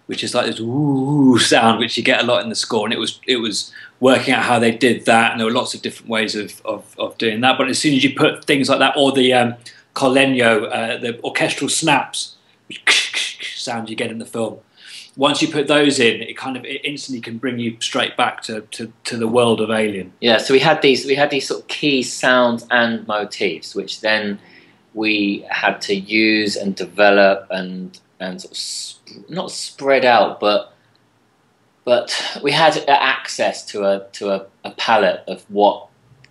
which 0.08 0.24
is 0.24 0.34
like 0.34 0.46
this 0.46 0.60
ooh 0.62 1.38
sound, 1.38 1.80
which 1.80 1.98
you 1.98 2.04
get 2.04 2.22
a 2.22 2.26
lot 2.26 2.42
in 2.42 2.48
the 2.48 2.56
score. 2.56 2.86
And 2.86 2.94
it 2.94 2.98
was, 2.98 3.20
it 3.28 3.38
was 3.38 3.74
working 4.00 4.34
out 4.34 4.44
how 4.44 4.58
they 4.58 4.72
did 4.72 5.06
that. 5.06 5.32
And 5.32 5.40
there 5.40 5.46
were 5.46 5.54
lots 5.54 5.74
of 5.74 5.82
different 5.82 6.10
ways 6.10 6.34
of, 6.34 6.62
of, 6.64 6.96
of 6.98 7.18
doing 7.18 7.42
that. 7.42 7.58
But 7.58 7.68
as 7.68 7.78
soon 7.78 7.94
as 7.94 8.06
you 8.06 8.16
put 8.16 8.46
things 8.46 8.70
like 8.70 8.80
that, 8.80 8.96
or 8.96 9.12
the, 9.12 9.34
um, 9.34 9.56
Col 9.94 10.14
Legno, 10.14 10.72
uh, 10.72 10.98
the 10.98 11.22
orchestral 11.24 11.70
snaps, 11.70 12.38
sound 13.42 13.90
you 13.90 13.98
get 13.98 14.10
in 14.10 14.20
the 14.20 14.26
film. 14.26 14.60
Once 15.18 15.42
you 15.42 15.48
put 15.48 15.68
those 15.68 16.00
in, 16.00 16.22
it 16.22 16.38
kind 16.38 16.56
of 16.56 16.64
it 16.64 16.80
instantly 16.86 17.20
can 17.20 17.38
bring 17.38 17.58
you 17.60 17.76
straight 17.80 18.16
back 18.16 18.42
to, 18.42 18.62
to, 18.72 18.94
to 19.04 19.18
the 19.18 19.28
world 19.28 19.60
of 19.60 19.70
Alien. 19.70 20.14
Yeah, 20.22 20.38
so 20.38 20.54
we 20.54 20.60
had 20.60 20.82
these 20.82 21.06
we 21.06 21.16
had 21.16 21.32
these 21.32 21.48
sort 21.48 21.62
of 21.62 21.68
key 21.68 22.04
sounds 22.04 22.66
and 22.70 23.06
motifs, 23.08 23.74
which 23.76 24.02
then 24.02 24.40
we 24.94 25.46
had 25.50 25.82
to 25.82 25.96
use 25.96 26.56
and 26.56 26.76
develop 26.76 27.48
and 27.50 28.00
and 28.20 28.42
sort 28.42 28.52
of 28.52 28.58
sp- 28.58 29.28
not 29.28 29.52
spread 29.52 30.06
out, 30.06 30.40
but 30.40 30.74
but 31.84 32.40
we 32.44 32.52
had 32.52 32.78
access 32.88 33.66
to 33.66 33.86
a 33.86 34.08
to 34.14 34.30
a, 34.30 34.46
a 34.64 34.72
palette 34.72 35.24
of 35.28 35.44
what 35.50 35.88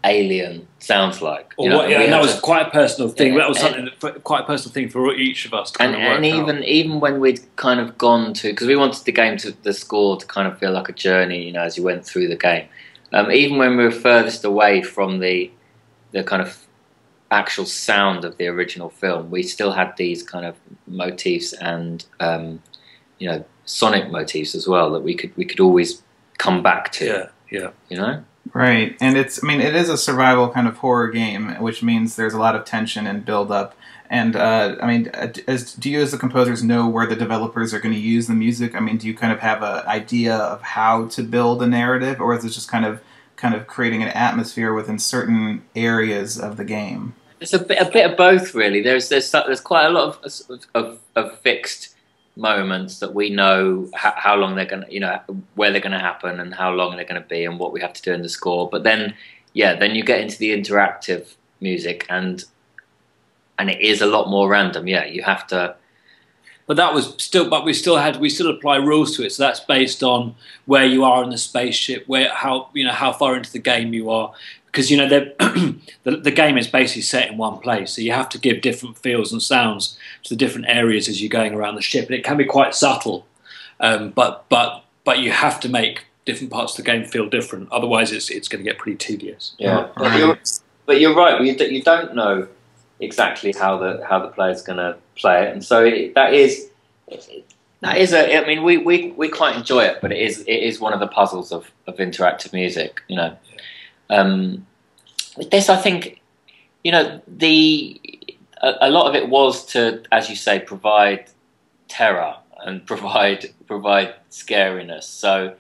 Alien 0.06 0.66
sounds 0.78 1.20
like. 1.20 1.52
Or 1.56 1.68
know, 1.68 1.78
what, 1.78 1.90
yeah, 1.90 2.00
and 2.00 2.12
that 2.12 2.22
was 2.22 2.38
quite 2.40 2.66
a 2.66 2.70
personal 2.70 3.10
thing. 3.10 3.34
Yeah, 3.34 3.40
that 3.40 3.48
was 3.48 3.58
and- 3.58 3.75
something 3.75 4.12
that, 4.14 4.25
quite 4.25 4.42
a 4.42 4.46
personal 4.46 4.72
thing 4.72 4.88
for 4.88 5.12
each 5.14 5.44
of 5.44 5.52
us 5.52 5.72
and, 5.80 5.94
and 5.96 6.25
out. 6.25 6.25
even 6.25 6.64
even 6.64 7.00
when 7.00 7.20
we'd 7.20 7.40
kind 7.56 7.80
of 7.80 7.98
gone 7.98 8.32
to 8.34 8.50
because 8.50 8.66
we 8.66 8.76
wanted 8.76 9.04
the 9.04 9.12
game 9.12 9.36
to 9.38 9.52
the 9.62 9.72
score 9.72 10.16
to 10.16 10.26
kind 10.26 10.46
of 10.48 10.58
feel 10.58 10.72
like 10.72 10.88
a 10.88 10.92
journey, 10.92 11.44
you 11.44 11.52
know, 11.52 11.62
as 11.62 11.76
you 11.76 11.82
went 11.82 12.04
through 12.04 12.28
the 12.28 12.36
game. 12.36 12.68
Um, 13.12 13.30
even 13.30 13.58
when 13.58 13.76
we 13.76 13.84
were 13.84 13.90
furthest 13.90 14.44
away 14.44 14.82
from 14.82 15.18
the 15.18 15.50
the 16.12 16.22
kind 16.22 16.42
of 16.42 16.66
actual 17.30 17.66
sound 17.66 18.25
of 18.25 18.36
the 18.36 18.46
original 18.46 18.88
film, 18.88 19.30
we 19.30 19.42
still 19.42 19.72
had 19.72 19.96
these 19.96 20.22
kind 20.22 20.46
of 20.46 20.56
motifs 20.86 21.52
and 21.54 22.04
um, 22.20 22.62
you 23.18 23.28
know 23.28 23.44
sonic 23.64 24.10
motifs 24.10 24.54
as 24.54 24.68
well 24.68 24.90
that 24.92 25.00
we 25.00 25.14
could 25.14 25.36
we 25.36 25.44
could 25.44 25.60
always 25.60 26.02
come 26.38 26.62
back 26.62 26.92
to. 26.92 27.06
yeah, 27.06 27.28
yeah. 27.50 27.70
You 27.88 27.96
know. 27.96 28.25
Right, 28.54 28.96
and 29.00 29.16
it's 29.16 29.42
I 29.42 29.46
mean 29.46 29.60
it 29.60 29.74
is 29.74 29.88
a 29.88 29.96
survival 29.96 30.48
kind 30.48 30.68
of 30.68 30.76
horror 30.78 31.08
game, 31.08 31.54
which 31.60 31.82
means 31.82 32.16
there's 32.16 32.34
a 32.34 32.38
lot 32.38 32.54
of 32.54 32.64
tension 32.64 33.06
and 33.06 33.24
build 33.24 33.50
up. 33.50 33.76
And 34.08 34.36
uh, 34.36 34.76
I 34.80 34.86
mean, 34.86 35.10
uh, 35.14 35.32
as, 35.48 35.74
do 35.74 35.90
you 35.90 36.00
as 36.00 36.12
the 36.12 36.18
composers 36.18 36.62
know 36.62 36.88
where 36.88 37.06
the 37.06 37.16
developers 37.16 37.74
are 37.74 37.80
going 37.80 37.94
to 37.94 38.00
use 38.00 38.28
the 38.28 38.34
music? 38.34 38.76
I 38.76 38.80
mean, 38.80 38.98
do 38.98 39.08
you 39.08 39.14
kind 39.14 39.32
of 39.32 39.40
have 39.40 39.62
an 39.62 39.84
idea 39.86 40.36
of 40.36 40.62
how 40.62 41.06
to 41.08 41.22
build 41.22 41.60
a 41.62 41.66
narrative, 41.66 42.20
or 42.20 42.34
is 42.34 42.44
it 42.44 42.50
just 42.50 42.70
kind 42.70 42.84
of 42.84 43.00
kind 43.34 43.54
of 43.54 43.66
creating 43.66 44.02
an 44.02 44.08
atmosphere 44.10 44.72
within 44.72 44.98
certain 44.98 45.64
areas 45.74 46.38
of 46.38 46.56
the 46.56 46.64
game? 46.64 47.14
It's 47.40 47.52
a 47.52 47.58
bit, 47.58 47.80
a 47.80 47.90
bit 47.90 48.10
of 48.10 48.16
both, 48.16 48.54
really. 48.54 48.80
There's 48.80 49.08
there's 49.08 49.30
there's 49.30 49.60
quite 49.60 49.86
a 49.86 49.90
lot 49.90 50.24
of 50.24 50.58
of, 50.74 51.00
of 51.16 51.38
fixed 51.40 51.95
moments 52.36 52.98
that 53.00 53.14
we 53.14 53.30
know 53.30 53.88
how, 53.94 54.12
how 54.16 54.36
long 54.36 54.54
they're 54.54 54.66
gonna, 54.66 54.86
you 54.88 55.00
know, 55.00 55.18
where 55.54 55.72
they're 55.72 55.80
gonna 55.80 55.98
happen 55.98 56.38
and 56.38 56.54
how 56.54 56.70
long 56.70 56.96
they're 56.96 57.04
gonna 57.04 57.20
be 57.20 57.44
and 57.44 57.58
what 57.58 57.72
we 57.72 57.80
have 57.80 57.94
to 57.94 58.02
do 58.02 58.12
in 58.12 58.22
the 58.22 58.28
score. 58.28 58.68
But 58.68 58.84
then, 58.84 59.14
yeah, 59.54 59.74
then 59.74 59.94
you 59.94 60.04
get 60.04 60.20
into 60.20 60.38
the 60.38 60.50
interactive 60.50 61.34
music 61.60 62.06
and 62.08 62.44
and 63.58 63.70
it 63.70 63.80
is 63.80 64.02
a 64.02 64.06
lot 64.06 64.28
more 64.28 64.48
random. 64.48 64.86
Yeah, 64.86 65.06
you 65.06 65.22
have 65.22 65.46
to. 65.48 65.76
But 66.66 66.76
that 66.76 66.92
was 66.92 67.14
still, 67.18 67.48
but 67.48 67.64
we 67.64 67.72
still 67.72 67.96
had, 67.96 68.16
we 68.16 68.28
still 68.28 68.50
apply 68.50 68.76
rules 68.76 69.16
to 69.16 69.24
it. 69.24 69.30
So 69.30 69.44
that's 69.44 69.60
based 69.60 70.02
on 70.02 70.34
where 70.66 70.84
you 70.84 71.04
are 71.04 71.22
in 71.22 71.30
the 71.30 71.38
spaceship, 71.38 72.04
where 72.06 72.28
how 72.28 72.68
you 72.74 72.84
know 72.84 72.92
how 72.92 73.12
far 73.12 73.36
into 73.36 73.52
the 73.52 73.60
game 73.60 73.94
you 73.94 74.10
are, 74.10 74.32
because 74.76 74.90
you 74.90 74.97
know 74.99 75.09
the, 75.09 75.78
the 76.02 76.18
the 76.18 76.30
game 76.30 76.59
is 76.59 76.68
basically 76.68 77.00
set 77.00 77.30
in 77.30 77.38
one 77.38 77.59
place, 77.61 77.92
so 77.92 78.02
you 78.02 78.12
have 78.12 78.28
to 78.28 78.38
give 78.38 78.61
different 78.61 78.99
feels 78.99 79.33
and 79.33 79.42
sounds 79.42 79.99
to 80.23 80.35
the 80.35 80.37
different 80.37 80.66
areas 80.68 81.09
as 81.09 81.23
you're 81.23 81.30
going 81.30 81.54
around 81.54 81.76
the 81.76 81.80
ship, 81.80 82.04
and 82.04 82.14
it 82.14 82.23
can 82.23 82.37
be 82.37 82.45
quite 82.45 82.75
subtle. 82.75 83.26
Um, 83.80 84.11
but 84.11 84.45
but 84.50 84.85
but 85.04 85.21
you 85.21 85.30
have 85.30 85.61
to 85.61 85.71
make 85.71 86.04
different 86.26 86.52
parts 86.52 86.78
of 86.78 86.85
the 86.85 86.90
game 86.90 87.06
feel 87.06 87.26
different, 87.26 87.73
otherwise 87.73 88.12
it's 88.12 88.28
it's 88.28 88.49
going 88.49 88.62
to 88.62 88.71
get 88.71 88.78
pretty 88.78 88.99
tedious. 88.99 89.54
Yeah, 89.59 89.88
but, 89.97 90.18
you're, 90.18 90.38
but 90.85 91.00
you're 91.00 91.14
right. 91.14 91.40
You, 91.40 91.54
you 91.54 91.83
don't 91.83 92.14
know 92.14 92.47
exactly 93.00 93.54
how 93.54 93.78
the 93.78 94.04
how 94.06 94.18
the 94.18 94.28
player's 94.28 94.61
going 94.61 94.76
to 94.76 94.99
play 95.14 95.47
it, 95.47 95.54
and 95.54 95.64
so 95.64 95.83
it, 95.87 96.14
that 96.16 96.35
is 96.35 96.68
that 97.80 97.97
is 97.97 98.12
a. 98.12 98.37
I 98.37 98.47
mean, 98.47 98.62
we, 98.62 98.76
we, 98.76 99.12
we 99.12 99.30
quite 99.30 99.56
enjoy 99.56 99.85
it, 99.85 100.00
but 100.02 100.12
it 100.12 100.18
is 100.18 100.40
it 100.40 100.62
is 100.62 100.80
one 100.80 100.92
of 100.92 101.00
the 101.00 101.06
puzzles 101.06 101.50
of, 101.50 101.71
of 101.87 101.97
interactive 101.97 102.52
music. 102.52 103.00
You 103.09 103.16
know, 103.16 103.37
um, 104.10 104.66
with 105.36 105.50
this 105.50 105.68
I 105.68 105.76
think 105.76 106.20
you 106.84 106.92
know 106.92 107.20
the 107.26 108.00
a, 108.62 108.75
a 108.82 108.90
lot 108.90 109.06
of 109.08 109.14
it 109.14 109.28
was 109.28 109.66
to, 109.66 110.02
as 110.12 110.30
you 110.30 110.36
say, 110.36 110.58
provide 110.58 111.26
terror 111.88 112.36
and 112.64 112.84
provide 112.92 113.52
provide 113.66 114.14
scariness. 114.30 115.04
So 115.04 115.54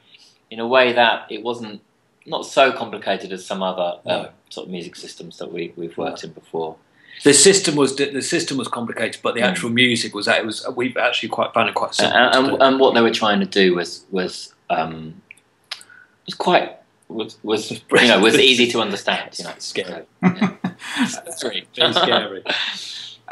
in 0.50 0.60
a 0.60 0.66
way 0.66 0.92
that 0.92 1.26
it 1.30 1.42
wasn't 1.42 1.80
not 2.24 2.46
so 2.46 2.72
complicated 2.72 3.32
as 3.32 3.44
some 3.46 3.62
other 3.62 3.98
um, 4.06 4.28
sort 4.50 4.66
of 4.66 4.72
music 4.72 4.96
systems 4.96 5.38
that 5.38 5.52
we 5.52 5.72
we've 5.76 5.96
worked 5.96 6.24
in 6.24 6.30
before. 6.32 6.76
The 7.24 7.32
system 7.32 7.76
was 7.76 7.96
the 7.96 8.20
system 8.20 8.58
was 8.58 8.68
complicated, 8.68 9.22
but 9.22 9.34
the 9.34 9.40
Mm. 9.40 9.48
actual 9.48 9.70
music 9.70 10.14
was 10.14 10.26
that 10.26 10.38
it 10.40 10.46
was 10.46 10.66
we've 10.76 10.96
actually 10.96 11.30
quite 11.30 11.52
found 11.54 11.68
it 11.68 11.74
quite 11.74 11.94
simple. 11.94 12.12
to 12.18 12.38
and, 12.38 12.62
and 12.62 12.80
what 12.80 12.94
they 12.94 13.00
were 13.00 13.10
trying 13.10 13.40
to 13.40 13.46
do 13.46 13.74
was 13.74 14.04
was 14.10 14.54
um, 14.68 15.20
was 16.26 16.34
quite 16.34 16.76
was 17.08 17.38
was 17.42 17.70
you 17.70 17.78
know 18.08 18.20
was 18.20 18.36
easy 18.38 18.70
to 18.72 18.80
understand. 18.80 19.38
You 19.38 19.44
know, 19.44 19.52
Scary. 19.58 20.04
So, 20.22 21.20
Very, 21.42 21.66
very 21.74 21.92
scary. 21.92 22.42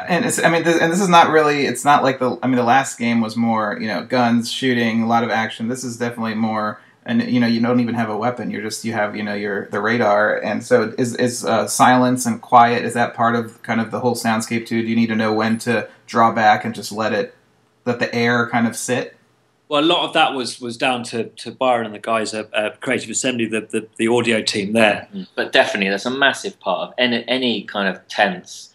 and 0.08 0.24
it's 0.24 0.42
I 0.42 0.50
mean, 0.50 0.64
this, 0.64 0.80
and 0.80 0.92
this 0.92 1.00
is 1.00 1.08
not 1.08 1.30
really. 1.30 1.66
It's 1.66 1.84
not 1.84 2.02
like 2.02 2.18
the. 2.18 2.38
I 2.42 2.46
mean, 2.46 2.56
the 2.56 2.62
last 2.64 2.98
game 2.98 3.20
was 3.20 3.36
more 3.36 3.78
you 3.80 3.86
know 3.86 4.04
guns, 4.04 4.50
shooting, 4.50 5.02
a 5.02 5.06
lot 5.06 5.24
of 5.24 5.30
action. 5.30 5.68
This 5.68 5.84
is 5.84 5.96
definitely 5.96 6.34
more. 6.34 6.80
And 7.06 7.22
you 7.22 7.38
know, 7.38 7.46
you 7.46 7.60
don't 7.60 7.80
even 7.80 7.94
have 7.94 8.08
a 8.08 8.16
weapon. 8.16 8.50
You're 8.50 8.62
just 8.62 8.84
you 8.84 8.92
have 8.94 9.14
you 9.14 9.22
know 9.22 9.34
your 9.34 9.66
the 9.68 9.80
radar. 9.80 10.38
And 10.38 10.64
so 10.64 10.94
is 10.98 11.14
is 11.16 11.44
uh, 11.44 11.66
silence 11.68 12.26
and 12.26 12.40
quiet. 12.40 12.84
Is 12.84 12.94
that 12.94 13.14
part 13.14 13.34
of 13.36 13.62
kind 13.62 13.80
of 13.80 13.90
the 13.90 14.00
whole 14.00 14.14
soundscape 14.14 14.66
too? 14.66 14.82
Do 14.82 14.88
you 14.88 14.96
need 14.96 15.08
to 15.08 15.16
know 15.16 15.32
when 15.32 15.58
to 15.60 15.88
draw 16.06 16.32
back 16.32 16.64
and 16.64 16.74
just 16.74 16.90
let 16.92 17.12
it 17.12 17.34
let 17.84 17.98
the 17.98 18.12
air 18.14 18.48
kind 18.48 18.66
of 18.66 18.74
sit? 18.76 19.13
Well, 19.68 19.82
a 19.82 19.84
lot 19.84 20.06
of 20.06 20.12
that 20.12 20.34
was 20.34 20.60
was 20.60 20.76
down 20.76 21.04
to, 21.04 21.24
to 21.24 21.50
Byron 21.50 21.86
and 21.86 21.94
the 21.94 21.98
guys 21.98 22.34
at 22.34 22.52
uh, 22.54 22.70
Creative 22.80 23.10
Assembly, 23.10 23.46
the, 23.46 23.62
the 23.62 23.88
the 23.96 24.08
audio 24.08 24.42
team 24.42 24.72
there. 24.72 25.08
but 25.34 25.52
definitely, 25.52 25.90
that's 25.90 26.06
a 26.06 26.10
massive 26.10 26.58
part 26.60 26.88
of 26.88 26.94
any 26.98 27.24
any 27.28 27.62
kind 27.62 27.88
of 27.88 28.06
tense, 28.08 28.74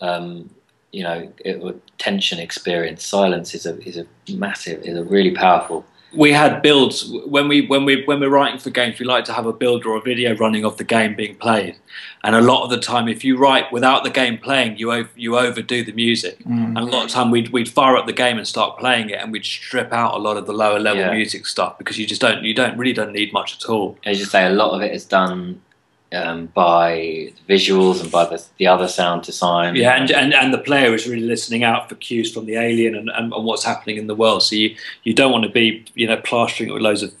um, 0.00 0.48
you 0.92 1.02
know, 1.02 1.32
it, 1.44 1.98
tension 1.98 2.38
experience. 2.38 3.04
Silence 3.04 3.54
is 3.54 3.66
a 3.66 3.78
is 3.86 3.96
a 3.96 4.06
massive, 4.32 4.82
is 4.84 4.96
a 4.96 5.04
really 5.04 5.32
powerful. 5.32 5.84
We 6.14 6.32
had 6.32 6.62
builds 6.62 7.10
when 7.26 7.48
we 7.48 7.66
when 7.66 7.84
we 7.84 8.02
when 8.06 8.18
we're 8.20 8.30
writing 8.30 8.58
for 8.58 8.70
games. 8.70 8.98
We 8.98 9.04
like 9.04 9.24
to 9.26 9.32
have 9.34 9.44
a 9.44 9.52
build 9.52 9.84
or 9.84 9.96
a 9.96 10.00
video 10.00 10.34
running 10.36 10.64
of 10.64 10.78
the 10.78 10.84
game 10.84 11.14
being 11.14 11.34
played, 11.36 11.76
and 12.24 12.34
a 12.34 12.40
lot 12.40 12.64
of 12.64 12.70
the 12.70 12.78
time, 12.78 13.08
if 13.08 13.24
you 13.24 13.36
write 13.36 13.70
without 13.72 14.04
the 14.04 14.10
game 14.10 14.38
playing, 14.38 14.78
you 14.78 14.90
ov- 14.90 15.12
you 15.16 15.36
overdo 15.38 15.84
the 15.84 15.92
music. 15.92 16.38
Mm. 16.44 16.68
And 16.68 16.78
a 16.78 16.84
lot 16.84 17.04
of 17.04 17.10
time 17.10 17.30
we'd, 17.30 17.50
we'd 17.50 17.68
fire 17.68 17.94
up 17.94 18.06
the 18.06 18.14
game 18.14 18.38
and 18.38 18.48
start 18.48 18.78
playing 18.78 19.10
it, 19.10 19.20
and 19.20 19.30
we'd 19.32 19.44
strip 19.44 19.92
out 19.92 20.14
a 20.14 20.18
lot 20.18 20.38
of 20.38 20.46
the 20.46 20.52
lower 20.54 20.78
level 20.78 21.02
Yeah. 21.02 21.12
music 21.12 21.46
stuff 21.46 21.76
because 21.76 21.98
you 21.98 22.06
just 22.06 22.22
don't 22.22 22.42
you 22.42 22.54
don't 22.54 22.78
really 22.78 22.94
don't 22.94 23.12
need 23.12 23.32
much 23.34 23.56
at 23.62 23.68
all. 23.68 23.98
As 24.04 24.18
you 24.18 24.24
say, 24.24 24.46
a 24.46 24.50
lot 24.50 24.70
of 24.72 24.80
it 24.80 24.92
is 24.94 25.04
done 25.04 25.60
um, 26.12 26.46
by 26.46 27.30
the 27.46 27.54
visuals 27.54 28.00
and 28.00 28.10
by 28.10 28.24
the 28.24 28.42
the 28.56 28.66
other 28.66 28.88
sound 28.88 29.22
design. 29.22 29.76
Yeah, 29.76 29.92
and, 30.00 30.10
and 30.10 30.34
and 30.34 30.52
the 30.54 30.58
player 30.58 30.94
is 30.94 31.06
really 31.06 31.22
listening 31.26 31.64
out 31.64 31.88
for 31.88 31.94
cues 31.96 32.32
from 32.32 32.46
the 32.46 32.56
alien 32.56 32.94
and, 32.94 33.10
and, 33.10 33.32
and 33.32 33.44
what's 33.44 33.64
happening 33.64 33.96
in 33.96 34.06
the 34.06 34.14
world. 34.14 34.42
So 34.42 34.56
you, 34.56 34.74
you 35.04 35.14
don't 35.14 35.32
want 35.32 35.44
to 35.44 35.50
be 35.50 35.84
you 35.94 36.06
know 36.06 36.16
plastering 36.16 36.70
it 36.70 36.72
with 36.72 36.82
loads 36.82 37.02
of 37.02 37.12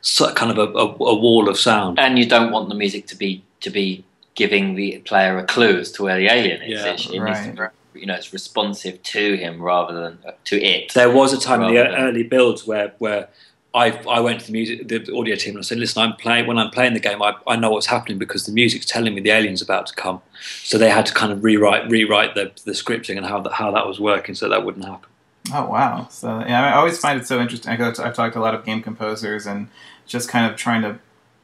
so- 0.00 0.32
kind 0.34 0.50
of 0.50 0.58
a, 0.58 0.72
a, 0.72 0.86
a 0.86 1.14
wall 1.14 1.48
of 1.48 1.58
sound. 1.58 1.98
and 1.98 2.18
you 2.18 2.26
don't 2.26 2.50
want 2.50 2.68
the 2.68 2.74
music 2.74 3.06
to 3.08 3.16
be 3.16 3.42
to 3.60 3.70
be 3.70 4.04
giving 4.34 4.74
the 4.74 4.98
player 5.00 5.38
a 5.38 5.44
clue 5.44 5.78
as 5.78 5.92
to 5.92 6.02
where 6.02 6.16
the 6.16 6.26
alien 6.26 6.62
is. 6.62 6.80
Yeah, 6.80 6.92
it, 6.92 7.06
it 7.06 7.10
needs 7.10 7.20
right. 7.20 7.56
to, 7.56 7.70
be- 7.94 8.00
you 8.00 8.06
know, 8.06 8.14
it's 8.14 8.32
responsive 8.32 9.02
to 9.02 9.36
him 9.36 9.60
rather 9.60 9.92
than 9.92 10.18
uh, 10.26 10.32
to 10.44 10.60
it. 10.62 10.94
There 10.94 11.10
was 11.10 11.34
a 11.34 11.38
time 11.38 11.62
in 11.62 11.74
the 11.74 11.82
than- 11.82 11.94
early 11.94 12.22
builds 12.22 12.66
where 12.66 12.92
where 12.98 13.28
I 13.74 13.90
I 14.08 14.20
went 14.20 14.40
to 14.40 14.46
the 14.46 14.52
music 14.52 14.88
the 14.88 15.14
audio 15.16 15.34
team 15.36 15.54
and 15.54 15.60
I 15.60 15.62
said, 15.62 15.78
listen, 15.78 16.02
I'm 16.02 16.14
playing 16.16 16.46
when 16.46 16.58
I'm 16.58 16.70
playing 16.70 16.94
the 16.94 17.00
game, 17.00 17.22
I, 17.22 17.34
I 17.46 17.56
know 17.56 17.70
what's 17.70 17.86
happening 17.86 18.18
because 18.18 18.44
the 18.44 18.52
music's 18.52 18.86
telling 18.86 19.14
me 19.14 19.20
the 19.20 19.30
alien's 19.30 19.62
about 19.62 19.86
to 19.86 19.94
come. 19.94 20.20
So 20.62 20.76
they 20.78 20.90
had 20.90 21.06
to 21.06 21.14
kind 21.14 21.32
of 21.32 21.42
rewrite 21.42 21.90
rewrite 21.90 22.34
the 22.34 22.52
the 22.64 22.72
scripting 22.72 23.16
and 23.16 23.26
how 23.26 23.40
that 23.40 23.52
how 23.52 23.70
that 23.70 23.86
was 23.86 23.98
working 23.98 24.34
so 24.34 24.48
that 24.48 24.64
wouldn't 24.64 24.84
happen. 24.84 25.08
Oh 25.52 25.66
wow! 25.66 26.06
So 26.10 26.40
yeah, 26.40 26.74
I 26.74 26.76
always 26.76 26.98
find 26.98 27.20
it 27.20 27.26
so 27.26 27.40
interesting. 27.40 27.72
I've 27.72 27.80
I've 27.80 28.14
talked 28.14 28.34
to 28.34 28.38
a 28.38 28.42
lot 28.42 28.54
of 28.54 28.64
game 28.64 28.82
composers 28.82 29.46
and 29.46 29.68
just 30.06 30.28
kind 30.28 30.50
of 30.50 30.56
trying 30.56 30.82
to. 30.82 30.98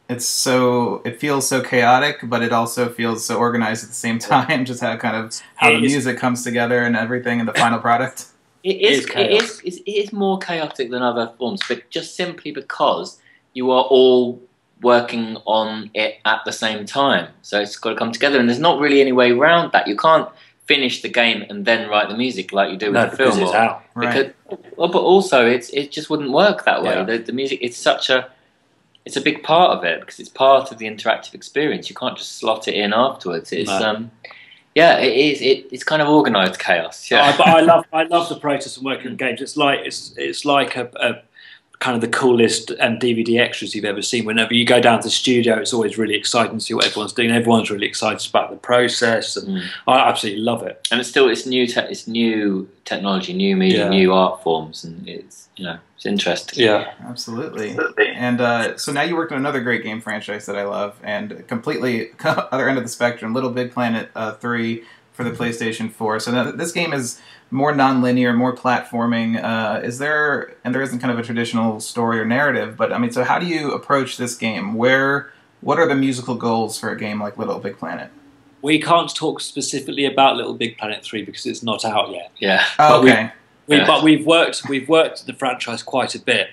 It's 0.08 0.24
so 0.24 1.02
it 1.04 1.20
feels 1.20 1.48
so 1.48 1.62
chaotic, 1.62 2.20
but 2.22 2.42
it 2.42 2.52
also 2.52 2.88
feels 2.88 3.24
so 3.24 3.36
organized 3.36 3.84
at 3.84 3.88
the 3.88 3.94
same 3.94 4.18
time. 4.34 4.64
Just 4.64 4.80
how 4.80 4.96
kind 4.96 5.16
of 5.16 5.40
how 5.56 5.70
the 5.70 5.80
music 5.80 6.18
comes 6.18 6.44
together 6.44 6.82
and 6.84 6.96
everything 6.96 7.40
in 7.40 7.46
the 7.46 7.54
final 7.54 7.78
product. 7.78 8.26
It 8.64 8.76
It 8.76 8.80
is, 8.82 8.98
is 9.00 9.06
it 9.14 9.30
is, 9.64 9.76
it 9.86 9.90
is 9.90 10.12
more 10.12 10.38
chaotic 10.38 10.90
than 10.90 11.02
other 11.02 11.32
forms, 11.38 11.62
but 11.68 11.88
just 11.90 12.16
simply 12.16 12.50
because 12.50 13.18
you 13.54 13.70
are 13.70 13.84
all 13.84 14.40
working 14.82 15.36
on 15.44 15.90
it 15.94 16.18
at 16.24 16.40
the 16.44 16.52
same 16.52 16.84
time. 16.86 17.28
So 17.42 17.60
it's 17.60 17.76
got 17.76 17.90
to 17.90 17.96
come 17.96 18.12
together, 18.12 18.38
and 18.38 18.48
there's 18.48 18.60
not 18.60 18.78
really 18.80 19.00
any 19.00 19.12
way 19.12 19.30
around 19.32 19.72
that. 19.72 19.86
You 19.86 19.96
can't 19.96 20.28
finish 20.66 21.00
the 21.02 21.08
game 21.08 21.44
and 21.48 21.64
then 21.64 21.88
write 21.88 22.08
the 22.10 22.16
music 22.16 22.52
like 22.52 22.70
you 22.70 22.76
do 22.76 22.86
with 22.86 22.94
No, 22.94 23.04
the 23.06 23.10
because 23.16 23.34
film. 23.34 23.42
it's 23.44 23.52
or- 23.52 23.56
out. 23.56 23.82
Right. 23.94 24.28
Because, 24.48 24.58
well, 24.76 24.88
but 24.88 25.00
also 25.00 25.46
it's 25.46 25.70
it 25.70 25.90
just 25.90 26.10
wouldn't 26.10 26.30
work 26.30 26.64
that 26.66 26.82
way. 26.82 26.94
Yeah. 26.94 27.04
The, 27.04 27.18
the 27.18 27.32
music 27.32 27.58
it's 27.62 27.76
such 27.78 28.10
a 28.10 28.28
it's 29.06 29.16
a 29.16 29.20
big 29.22 29.42
part 29.42 29.76
of 29.78 29.82
it 29.84 30.00
because 30.00 30.20
it's 30.20 30.28
part 30.28 30.70
of 30.70 30.76
the 30.78 30.84
interactive 30.86 31.32
experience. 31.34 31.88
You 31.88 31.96
can't 31.96 32.16
just 32.18 32.36
slot 32.38 32.68
it 32.68 32.74
in 32.74 32.92
afterwards. 32.92 33.50
It's 33.52 33.70
No. 33.70 33.88
um 33.90 34.10
yeah, 34.78 34.98
it 34.98 35.16
is. 35.16 35.40
It, 35.40 35.66
it's 35.72 35.82
kind 35.82 36.00
of 36.00 36.08
organised 36.08 36.60
chaos. 36.60 37.10
Yeah, 37.10 37.24
I, 37.24 37.36
but 37.36 37.48
I 37.48 37.60
love 37.62 37.84
I 37.92 38.04
love 38.04 38.28
the 38.28 38.38
process 38.38 38.76
of 38.76 38.84
working 38.84 39.08
on 39.08 39.16
games. 39.16 39.42
It's 39.42 39.56
like 39.56 39.80
it's 39.80 40.14
it's 40.16 40.44
like 40.44 40.76
a, 40.76 40.88
a 41.08 41.22
kind 41.80 41.94
of 41.94 42.00
the 42.00 42.08
coolest 42.08 42.70
and 42.72 43.00
DVD 43.00 43.38
extras 43.38 43.72
you've 43.72 43.84
ever 43.84 44.02
seen. 44.02 44.24
Whenever 44.24 44.52
you 44.52 44.64
go 44.64 44.80
down 44.80 44.98
to 45.00 45.04
the 45.06 45.10
studio, 45.10 45.56
it's 45.58 45.72
always 45.72 45.96
really 45.96 46.14
exciting 46.16 46.58
to 46.58 46.60
see 46.64 46.74
what 46.74 46.84
everyone's 46.86 47.12
doing. 47.12 47.30
Everyone's 47.30 47.70
really 47.70 47.86
excited 47.86 48.28
about 48.28 48.50
the 48.50 48.56
process, 48.56 49.36
and 49.36 49.58
Mm. 49.58 49.64
I 49.86 49.98
absolutely 50.00 50.42
love 50.42 50.62
it. 50.64 50.86
and 50.90 50.98
it's 51.00 51.08
still 51.08 51.28
it's 51.28 51.46
new 51.46 51.66
te- 51.68 51.80
it's 51.88 52.08
new 52.08 52.68
technology, 52.84 53.32
new 53.32 53.56
media, 53.56 53.84
Yeah. 53.84 53.90
new 53.90 54.12
art 54.12 54.42
forms, 54.42 54.82
and 54.82 55.08
it's 55.08 55.48
you 55.56 55.64
know 55.66 55.78
it's 55.96 56.04
interesting. 56.06 56.64
Yeah, 56.64 56.92
Absolutely. 57.08 57.76
And 58.14 58.40
uh, 58.40 58.76
so 58.76 58.90
now 58.92 59.02
you 59.02 59.14
worked 59.16 59.32
on 59.32 59.38
another 59.38 59.60
great 59.60 59.82
game 59.84 60.00
franchise 60.00 60.46
that 60.46 60.56
I 60.56 60.64
love, 60.64 60.96
and 61.04 61.46
completely 61.46 62.10
other 62.24 62.68
end 62.68 62.78
of 62.78 62.84
the 62.84 62.90
spectrum, 62.90 63.34
Little 63.34 63.50
Big 63.50 63.72
Planet 63.72 64.10
uh, 64.16 64.32
3 64.32 64.82
for 65.12 65.24
the 65.24 65.30
PlayStation 65.30 65.90
4. 65.92 66.20
So 66.20 66.30
now 66.32 66.50
this 66.52 66.70
game 66.72 66.92
is 66.92 67.20
more 67.50 67.74
non-linear, 67.74 68.32
more 68.32 68.54
platforming. 68.54 69.42
Uh, 69.42 69.80
is 69.82 69.98
there, 69.98 70.54
and 70.64 70.74
there 70.74 70.82
isn't 70.82 70.98
kind 70.98 71.10
of 71.12 71.18
a 71.18 71.22
traditional 71.22 71.80
story 71.80 72.20
or 72.20 72.24
narrative, 72.24 72.76
but 72.76 72.92
I 72.92 72.98
mean, 72.98 73.10
so 73.10 73.24
how 73.24 73.38
do 73.38 73.46
you 73.46 73.72
approach 73.72 74.16
this 74.18 74.34
game? 74.36 74.74
Where, 74.74 75.32
what 75.60 75.78
are 75.78 75.86
the 75.88 75.94
musical 75.94 76.34
goals 76.34 76.78
for 76.78 76.90
a 76.90 76.98
game 76.98 77.20
like 77.22 77.38
Little 77.38 77.58
Big 77.58 77.78
Planet? 77.78 78.10
we 78.60 78.80
can't 78.80 79.14
talk 79.14 79.40
specifically 79.40 80.04
about 80.04 80.36
Little 80.36 80.52
Big 80.54 80.76
Planet 80.78 81.04
three 81.04 81.22
because 81.24 81.46
it's 81.46 81.62
not 81.62 81.84
out 81.84 82.10
yet. 82.10 82.32
Yeah, 82.40 82.64
Oh, 82.78 82.88
But 82.98 83.04
we- 83.04 83.10
okay. 83.12 83.30
We, 83.68 83.76
Yeah. 83.76 83.86
But 83.86 84.02
we've 84.02 84.26
worked 84.26 84.62
we've 84.68 84.88
worked 84.88 85.26
the 85.26 85.32
franchise 85.34 85.82
quite 85.82 86.14
a 86.14 86.18
bit, 86.18 86.48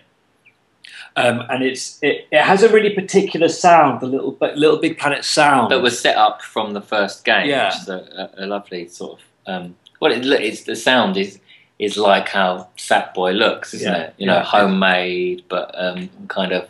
um, 1.15 1.41
and 1.49 1.63
it's 1.63 1.97
it, 2.03 2.27
it 2.31 2.41
has 2.41 2.61
a 2.61 2.69
really 2.71 2.89
particular 2.93 3.47
sound, 3.47 4.01
the 4.01 4.05
little 4.05 4.33
Bi- 4.33 4.53
Little 4.53 4.77
Big 4.77 4.99
Planet 4.99 5.23
sound. 5.23 5.71
that 5.71 5.81
was 5.81 5.97
set 5.99 6.17
up 6.17 6.41
from 6.41 6.73
the 6.73 6.81
first 6.81 7.23
game. 7.25 7.47
Yeah. 7.47 7.67
which 7.69 7.75
is 7.81 7.89
a, 7.89 8.31
a, 8.37 8.43
a 8.43 8.47
lovely 8.47 8.87
sort 8.87 9.19
of. 9.19 9.25
Um, 9.47 9.75
well, 9.99 10.11
it, 10.11 10.25
it's 10.25 10.63
the 10.63 10.75
sound 10.75 11.17
is 11.17 11.39
is 11.79 11.97
like 11.97 12.29
how 12.29 12.69
Sackboy 12.77 13.35
looks, 13.37 13.73
isn't 13.73 13.91
Yeah, 13.91 13.99
it? 14.03 14.13
You 14.17 14.27
know, 14.27 14.35
yeah. 14.37 14.43
homemade 14.43 15.43
but 15.49 15.71
um, 15.77 16.09
kind 16.29 16.51
of 16.53 16.69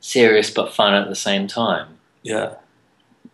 serious 0.00 0.50
but 0.50 0.72
fun 0.74 0.94
at 0.94 1.08
the 1.08 1.14
same 1.14 1.46
time. 1.46 1.88
yeah. 2.22 2.54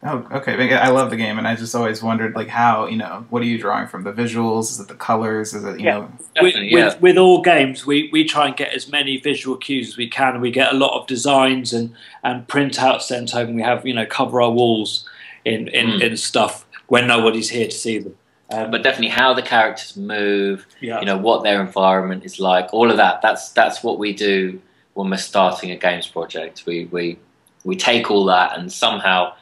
Oh, 0.03 0.27
okay. 0.33 0.75
I 0.75 0.89
love 0.89 1.11
the 1.11 1.17
game, 1.19 1.37
and 1.37 1.47
I 1.47 1.55
just 1.55 1.75
always 1.75 2.03
wondered, 2.03 2.35
like, 2.35 2.49
how 2.49 2.87
you 2.87 2.97
know, 2.97 3.27
what 3.29 3.43
are 3.43 3.45
you 3.45 3.59
drawing 3.59 3.87
from? 3.87 4.03
The 4.03 4.15
visuals? 4.15 4.71
Is 4.71 4.81
it 4.81 4.89
the 4.89 4.95
colors? 4.95 5.53
Is 5.53 5.63
it 5.63 5.79
you 5.79 5.85
Yeah. 5.85 5.99
know? 5.99 6.09
With, 6.41 6.55
yeah. 6.57 6.85
with, 6.87 7.01
with 7.03 7.17
all 7.19 7.43
games, 7.43 7.85
we, 7.85 8.09
we 8.11 8.25
try 8.25 8.47
and 8.47 8.57
get 8.57 8.73
as 8.73 8.89
many 8.91 9.19
visual 9.19 9.59
cues 9.59 9.89
as 9.91 9.97
we 9.99 10.09
can. 10.09 10.41
We 10.41 10.51
get 10.51 10.73
a 10.73 10.77
lot 10.77 10.99
of 10.99 11.07
designs 11.07 11.75
and, 11.75 11.93
and 12.25 12.49
printouts 12.49 13.03
sent 13.03 13.31
home. 13.33 13.55
We 13.57 13.61
have 13.63 13.87
you 13.87 13.93
know 13.93 14.07
cover 14.07 14.41
our 14.41 14.51
walls 14.51 15.07
in 15.45 15.69
in, 15.69 15.87
Mm. 15.89 16.01
in 16.03 16.17
stuff 16.17 16.65
when 16.87 17.07
nobody's 17.07 17.51
here 17.51 17.67
to 17.67 17.77
see 17.77 17.99
them. 17.99 18.15
Um, 18.53 18.71
But 18.71 18.83
definitely 18.83 19.09
how 19.11 19.33
the 19.35 19.43
characters 19.43 19.97
move, 19.97 20.67
yeah, 20.81 21.01
you 21.01 21.07
know 21.07 21.17
what 21.17 21.43
their 21.45 21.61
environment 21.61 22.25
is 22.25 22.41
like 22.41 22.73
all 22.73 22.91
of 22.91 22.97
that. 22.97 23.23
That's 23.23 23.51
that's 23.51 23.83
what 23.83 23.99
we 23.99 24.13
do 24.13 24.61
when 24.95 25.11
we're 25.11 25.17
starting 25.19 25.71
a 25.71 25.77
games 25.77 26.07
project. 26.07 26.65
We 26.67 26.87
we 26.87 27.19
we 27.65 27.77
take 27.77 28.11
all 28.11 28.25
that 28.27 28.59
and 28.59 28.73
somehow 28.73 29.35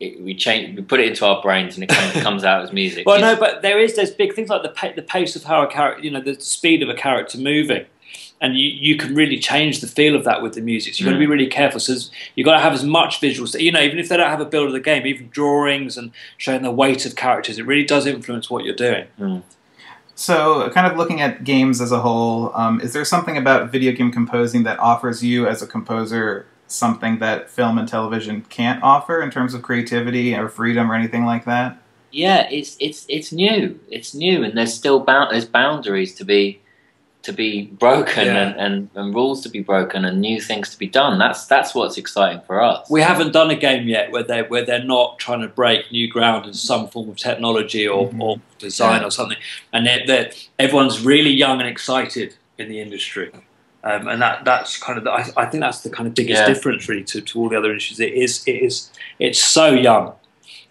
it, 0.00 0.20
we 0.20 0.34
change 0.34 0.76
we 0.76 0.82
put 0.82 0.98
it 1.00 1.08
into 1.08 1.26
our 1.26 1.40
brains 1.42 1.76
and 1.76 1.84
it 1.84 1.90
comes, 1.90 2.22
comes 2.22 2.44
out 2.44 2.62
as 2.62 2.72
music. 2.72 3.06
Well, 3.06 3.20
no, 3.20 3.36
but 3.36 3.62
there 3.62 3.78
is 3.78 3.94
there's 3.94 4.10
big 4.10 4.34
things 4.34 4.48
like 4.48 4.62
the 4.62 4.70
pa- 4.70 4.92
the 4.96 5.02
pace 5.02 5.36
of 5.36 5.44
how 5.44 5.62
a 5.62 5.66
character, 5.66 6.02
you 6.02 6.10
know, 6.10 6.20
the 6.20 6.40
speed 6.40 6.82
of 6.82 6.88
a 6.88 6.94
character 6.94 7.38
moving, 7.38 7.84
and 8.40 8.56
you, 8.56 8.68
you 8.68 8.96
can 8.96 9.14
really 9.14 9.38
change 9.38 9.80
the 9.80 9.86
feel 9.86 10.16
of 10.16 10.24
that 10.24 10.42
with 10.42 10.54
the 10.54 10.62
music. 10.62 10.94
So 10.94 11.00
you've 11.00 11.10
got 11.10 11.14
to 11.14 11.18
be 11.18 11.26
really 11.26 11.46
careful. 11.46 11.78
So 11.78 11.94
you've 12.34 12.46
got 12.46 12.54
to 12.54 12.60
have 12.60 12.72
as 12.72 12.84
much 12.84 13.20
visuals. 13.20 13.58
You 13.58 13.70
know, 13.70 13.80
even 13.80 13.98
if 13.98 14.08
they 14.08 14.16
don't 14.16 14.30
have 14.30 14.40
a 14.40 14.46
build 14.46 14.68
of 14.68 14.72
the 14.72 14.80
game, 14.80 15.06
even 15.06 15.28
drawings 15.28 15.98
and 15.98 16.10
showing 16.38 16.62
the 16.62 16.70
weight 16.70 17.04
of 17.04 17.16
characters, 17.16 17.58
it 17.58 17.66
really 17.66 17.84
does 17.84 18.06
influence 18.06 18.48
what 18.48 18.64
you're 18.64 18.74
doing. 18.74 19.06
So, 20.14 20.68
kind 20.70 20.86
of 20.86 20.98
looking 20.98 21.20
at 21.20 21.44
games 21.44 21.80
as 21.80 21.92
a 21.92 22.00
whole, 22.00 22.54
um, 22.54 22.80
is 22.80 22.92
there 22.92 23.04
something 23.04 23.36
about 23.36 23.70
video 23.72 23.92
game 23.92 24.12
composing 24.12 24.64
that 24.64 24.78
offers 24.78 25.22
you 25.24 25.46
as 25.46 25.62
a 25.62 25.66
composer 25.66 26.46
something 26.66 27.18
that 27.18 27.50
film 27.50 27.78
and 27.78 27.88
television 27.88 28.42
can't 28.42 28.82
offer 28.82 29.22
in 29.22 29.30
terms 29.30 29.54
of 29.54 29.62
creativity 29.62 30.34
or 30.34 30.48
freedom 30.48 30.90
or 30.90 30.94
anything 30.94 31.24
like 31.24 31.44
that? 31.44 31.78
yeah 32.12 32.48
it's 32.50 32.76
it's 32.80 33.06
it's 33.08 33.32
new 33.32 33.78
it's 33.88 34.14
new 34.14 34.42
and 34.42 34.56
there's 34.56 34.74
still 34.74 35.00
bound 35.00 35.30
there's 35.30 35.44
boundaries 35.44 36.14
to 36.14 36.24
be 36.24 36.60
to 37.22 37.32
be 37.32 37.66
broken 37.66 38.26
Yeah. 38.26 38.48
and, 38.48 38.60
and, 38.60 38.90
and 38.94 39.14
rules 39.14 39.42
to 39.42 39.48
be 39.48 39.60
broken 39.60 40.04
and 40.04 40.20
new 40.20 40.40
things 40.40 40.70
to 40.70 40.78
be 40.78 40.86
done 40.86 41.18
that's 41.18 41.46
that's 41.46 41.74
what's 41.74 41.98
exciting 41.98 42.40
for 42.46 42.62
us 42.62 42.88
We 42.88 43.02
haven't 43.02 43.32
done 43.32 43.50
a 43.50 43.54
game 43.56 43.86
yet 43.88 44.10
where 44.10 44.22
they 44.22 44.42
where 44.42 44.64
they're 44.64 44.84
not 44.84 45.18
trying 45.18 45.40
to 45.42 45.48
break 45.48 45.90
new 45.92 46.08
ground 46.08 46.46
in 46.46 46.54
some 46.54 46.88
form 46.88 47.10
of 47.10 47.16
technology 47.16 47.86
or, 47.86 48.08
Mhm. 48.08 48.20
or 48.20 48.40
design 48.58 49.00
Yeah. 49.02 49.08
or 49.08 49.10
something, 49.10 49.38
and 49.72 49.86
they're, 49.86 50.04
they're, 50.06 50.30
everyone's 50.58 51.04
really 51.04 51.30
young 51.30 51.60
and 51.60 51.68
excited 51.68 52.34
in 52.58 52.68
the 52.68 52.80
industry, 52.80 53.30
um, 53.84 54.08
and 54.08 54.20
that 54.22 54.44
that's 54.44 54.76
kind 54.78 54.96
of 54.98 55.04
the, 55.04 55.10
I, 55.10 55.24
I 55.36 55.46
think 55.46 55.60
that's 55.62 55.80
the 55.80 55.90
kind 55.90 56.06
of 56.06 56.14
biggest 56.14 56.40
Yeah. 56.42 56.46
difference 56.46 56.88
really 56.88 57.04
to, 57.04 57.20
to 57.20 57.38
all 57.40 57.48
the 57.48 57.56
other 57.56 57.68
industries. 57.70 58.00
It 58.00 58.12
is 58.14 58.42
it 58.46 58.52
is 58.68 58.90
it's 59.18 59.38
so 59.42 59.66
young, 59.72 60.12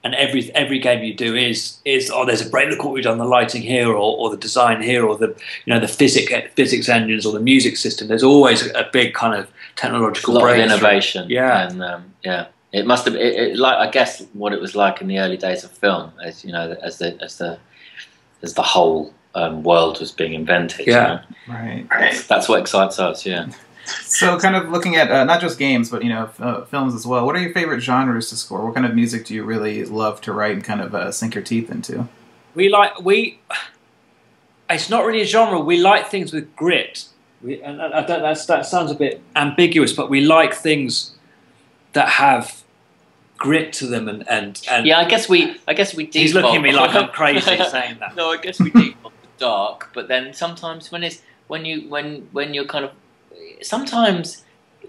and 0.03 0.15
every 0.15 0.49
every 0.55 0.79
game 0.79 1.03
you 1.03 1.13
do 1.13 1.35
is 1.35 1.77
is 1.83 2.09
oh 2.09 2.25
there's 2.25 2.41
a 2.45 2.49
break 2.49 2.69
look 2.69 2.83
what 2.83 2.93
we've 2.93 3.03
done 3.03 3.17
the 3.17 3.25
lighting 3.25 3.61
here 3.61 3.89
or, 3.89 4.17
or 4.17 4.29
the 4.29 4.37
design 4.37 4.81
here 4.81 5.05
or 5.05 5.17
the 5.17 5.27
you 5.65 5.73
know 5.73 5.79
the 5.79 5.87
physics 5.87 6.31
physics 6.55 6.87
engines 6.89 7.25
or 7.25 7.33
the 7.33 7.39
music 7.39 7.75
system. 7.77 8.07
There's 8.07 8.23
always 8.23 8.65
a, 8.65 8.79
a 8.79 8.89
big 8.91 9.13
kind 9.13 9.35
of 9.39 9.45
a 9.45 9.49
technological 9.75 10.33
lot 10.35 10.49
of 10.49 10.57
innovation. 10.57 11.29
Yeah. 11.29 11.67
and 11.67 11.83
um, 11.83 12.13
yeah, 12.23 12.47
it 12.71 12.85
must 12.85 13.05
have. 13.05 13.15
It, 13.15 13.33
it, 13.35 13.57
like 13.57 13.77
I 13.77 13.91
guess 13.91 14.23
what 14.33 14.53
it 14.53 14.61
was 14.61 14.75
like 14.75 15.01
in 15.01 15.07
the 15.07 15.19
early 15.19 15.37
days 15.37 15.63
of 15.63 15.71
film, 15.71 16.11
as 16.23 16.45
you 16.45 16.51
know, 16.51 16.77
as 16.81 16.97
the 16.99 17.17
as 17.21 17.37
the 17.37 17.59
as 18.41 18.53
the 18.53 18.61
whole 18.63 19.13
um, 19.35 19.63
world 19.63 19.99
was 19.99 20.11
being 20.11 20.33
invented. 20.33 20.87
you 20.87 20.93
Yeah. 20.93 21.07
know. 21.47 21.53
Right. 21.53 21.87
That's, 21.89 22.25
that's 22.27 22.47
what 22.49 22.59
excites 22.59 22.99
us. 22.99 23.25
Yeah, 23.25 23.47
So, 24.05 24.39
kind 24.39 24.55
of 24.55 24.69
looking 24.69 24.95
at 24.95 25.11
uh, 25.11 25.23
not 25.23 25.41
just 25.41 25.57
games, 25.59 25.89
but 25.89 26.03
you 26.03 26.09
know, 26.09 26.25
f- 26.25 26.41
uh, 26.41 26.65
films 26.65 26.93
as 26.93 27.05
well. 27.05 27.25
What 27.25 27.35
are 27.35 27.39
your 27.39 27.53
favorite 27.53 27.81
genres 27.81 28.29
to 28.29 28.35
score? 28.35 28.65
What 28.65 28.75
kind 28.75 28.85
of 28.85 28.95
music 28.95 29.25
do 29.25 29.33
you 29.33 29.43
really 29.43 29.85
love 29.85 30.21
to 30.21 30.33
write 30.33 30.53
and 30.53 30.63
kind 30.63 30.81
of 30.81 30.93
uh, 30.93 31.11
sink 31.11 31.35
your 31.35 31.43
teeth 31.43 31.71
into? 31.71 32.07
we 32.55 32.69
like 32.69 32.99
we 33.01 33.39
it's 34.69 34.89
not 34.89 35.05
really 35.05 35.21
a 35.21 35.25
genre 35.25 35.59
we 35.59 35.77
like 35.77 36.07
things 36.09 36.33
with 36.33 36.55
grit 36.55 37.05
we, 37.41 37.61
and 37.61 37.81
I 37.81 38.05
don't 38.05 38.21
that's, 38.21 38.45
that 38.47 38.65
sounds 38.65 38.91
a 38.91 38.95
bit 38.95 39.21
ambiguous 39.35 39.93
but 39.93 40.09
we 40.09 40.21
like 40.21 40.53
things 40.53 41.15
that 41.93 42.09
have 42.09 42.63
grit 43.37 43.71
to 43.73 43.87
them 43.87 44.09
and 44.09 44.27
and, 44.27 44.61
and 44.69 44.85
yeah. 44.85 44.99
I 44.99 45.05
guess 45.05 45.29
we. 45.29 45.57
I 45.65 45.73
guess 45.73 45.95
we. 45.95 46.03
Deep. 46.03 46.21
He's 46.21 46.33
looking 46.33 46.57
at 46.57 46.61
me 46.61 46.73
like 46.73 46.93
I'm 46.93 47.07
crazy 47.19 47.55
saying 47.63 47.99
that 47.99 48.13
no, 48.13 48.31
I 48.31 48.37
guess 48.37 48.59
we 48.59 48.69
default 48.69 49.13
dark, 49.37 49.91
but 49.93 50.09
then 50.09 50.33
sometimes 50.33 50.91
when 50.91 51.03
it's 51.05 51.21
when 51.47 51.63
you 51.63 51.87
when 51.89 52.27
when 52.33 52.53
you're 52.53 52.65
kind 52.65 52.83
of 52.83 52.91
sometimes 53.61 54.43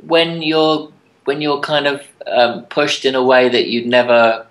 when 0.06 0.42
you're 0.42 0.90
when 1.24 1.40
you're 1.40 1.60
kind 1.60 1.86
of 1.86 2.02
um, 2.26 2.64
pushed 2.64 3.04
in 3.04 3.14
a 3.14 3.22
way 3.22 3.48
that 3.48 3.68
you'd 3.68 3.86
never 3.86 4.46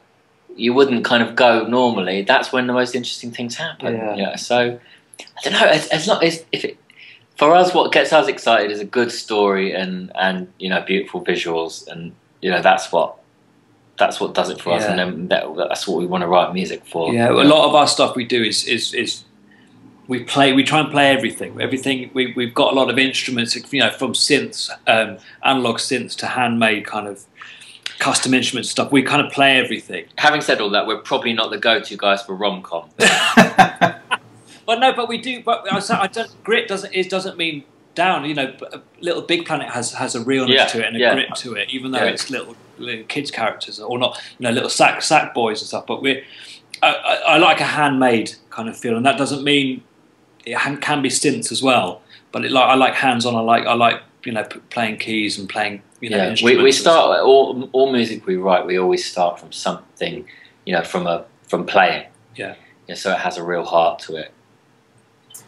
you 0.56 0.74
wouldn't 0.74 1.06
kind 1.06 1.24
of 1.24 1.36
go 1.36 1.66
normally. 1.66 2.22
That's 2.22 2.52
when 2.52 2.68
the 2.68 2.74
most 2.74 2.96
interesting 2.96 3.32
things 3.32 3.56
happen. 3.56 3.96
Yeah. 3.96 4.16
Know? 4.16 4.36
So 4.36 4.80
I 5.20 5.42
don't 5.44 5.54
know. 5.54 5.68
It's, 5.68 5.88
it's 5.92 6.08
not 6.08 6.24
it's, 6.24 6.44
if 6.52 6.66
it. 6.66 6.78
For 7.38 7.56
us, 7.56 7.74
what 7.74 7.94
gets 7.94 8.12
us 8.12 8.28
excited 8.28 8.70
is 8.70 8.82
a 8.82 8.86
good 8.86 9.14
story 9.14 9.72
and, 9.72 10.12
and 10.16 10.52
you 10.60 10.68
know 10.68 10.82
beautiful 10.82 11.24
visuals, 11.24 11.88
and 11.88 12.12
you 12.42 12.52
know 12.52 12.62
that's 12.62 12.92
what 12.92 13.18
that's 13.98 14.20
what 14.20 14.34
does 14.34 14.50
it 14.50 14.62
for 14.62 14.74
us, 14.74 14.84
and 14.84 15.00
then 15.00 15.28
that, 15.30 15.46
that's 15.56 15.88
what 15.88 16.00
we 16.00 16.06
want 16.06 16.24
to 16.24 16.28
write 16.28 16.54
music 16.54 16.86
for. 16.86 17.14
yeah 17.14 17.30
a 17.30 17.32
lot 17.32 17.68
of 17.68 17.76
our 17.76 17.88
stuff 17.88 18.14
we 18.18 18.26
do 18.26 18.44
is 18.44 18.66
is 18.66 18.94
is 18.94 19.24
we 20.10 20.24
play 20.24 20.52
we 20.52 20.64
try 20.64 20.80
and 20.82 20.92
play 20.92 21.10
everything 21.12 21.62
everything 21.62 22.10
we, 22.14 22.34
we've 22.34 22.54
got 22.54 22.74
a 22.74 22.76
lot 22.76 22.90
of 22.90 22.98
instruments 23.00 23.56
you 23.72 23.80
know 23.80 23.92
from 23.92 24.12
synths 24.12 24.70
um, 24.88 25.18
analog 25.44 25.78
synths 25.78 26.16
to 26.18 26.26
handmade 26.26 26.86
kind 26.86 27.08
of 27.08 27.26
custom 28.00 28.34
instrument 28.34 28.66
stuff 28.66 28.92
we 28.92 29.02
kind 29.02 29.26
of 29.26 29.32
play 29.32 29.58
everything 29.58 30.04
Having 30.18 30.42
said 30.42 30.60
all 30.62 30.70
that, 30.72 30.86
we're 30.88 30.98
probably 31.02 31.34
not 31.34 31.52
the 31.52 31.58
go-to 31.58 31.96
guys 31.98 32.22
for 32.22 32.36
rom-com. 32.36 32.90
But 34.70 34.80
no, 34.82 34.94
but 34.94 35.10
we 35.10 35.18
do. 35.18 35.42
But 35.42 35.66
I, 35.74 36.04
I 36.04 36.06
don't, 36.06 36.44
grit 36.44 36.68
doesn't 36.68 36.94
it 36.94 37.10
doesn't 37.10 37.38
mean 37.38 37.64
down. 37.96 38.24
You 38.26 38.36
know, 38.36 38.56
a 38.72 38.80
Little 39.02 39.24
Big 39.24 39.48
Planet 39.48 39.68
has 39.68 39.92
has 39.94 40.14
a 40.14 40.22
realness 40.22 40.56
Yeah, 40.56 40.66
to 40.68 40.82
it 40.82 40.86
and 40.86 40.96
a 40.96 41.00
yeah. 41.00 41.14
grit 41.16 41.36
to 41.38 41.54
it, 41.56 41.72
even 41.72 41.90
though 41.90 42.04
Yeah. 42.04 42.12
it's 42.12 42.30
little, 42.30 42.56
little 42.78 43.04
kids 43.06 43.32
characters 43.32 43.80
or 43.80 43.98
not. 43.98 44.22
You 44.38 44.44
know, 44.44 44.52
little 44.52 44.70
sack 44.70 45.02
sack 45.02 45.34
boys 45.34 45.62
and 45.62 45.68
stuff. 45.68 45.88
But 45.88 46.04
we, 46.04 46.24
I, 46.84 46.94
I, 46.94 47.16
I 47.16 47.38
like 47.40 47.60
a 47.62 47.64
handmade 47.64 48.36
kind 48.52 48.70
of 48.70 48.78
feel, 48.78 48.96
and 48.96 49.04
that 49.08 49.18
doesn't 49.18 49.44
mean 49.44 49.82
it 50.52 50.82
can 50.82 51.02
be 51.02 51.10
synths 51.10 51.52
as 51.52 51.62
well. 51.62 52.02
But 52.32 52.46
it, 52.46 52.52
like 52.52 52.66
I 52.66 52.76
like 52.76 52.94
hands 52.94 53.26
on. 53.26 53.36
I 53.36 53.40
like 53.40 53.66
I 53.66 53.74
like 53.74 54.02
you 54.26 54.32
know 54.32 54.44
p- 54.44 54.60
playing 54.70 54.98
keys 54.98 55.38
and 55.40 55.48
playing 55.50 55.82
you 56.02 56.10
know. 56.10 56.18
yeah, 56.18 56.36
we, 56.44 56.62
we 56.62 56.72
start 56.72 57.22
all 57.22 57.70
all 57.72 57.92
music 57.92 58.26
we 58.26 58.36
write. 58.36 58.66
We 58.66 58.78
always 58.78 59.06
start 59.06 59.40
from 59.40 59.52
something, 59.52 60.26
you 60.66 60.74
know, 60.74 60.84
from 60.84 61.08
a 61.08 61.26
from 61.48 61.66
playing. 61.66 62.06
Yeah. 62.36 62.56
Yeah, 62.88 62.96
so 62.96 63.12
it 63.12 63.20
has 63.20 63.38
a 63.38 63.44
real 63.44 63.64
heart 63.64 64.00
to 64.00 64.16
it. 64.16 64.34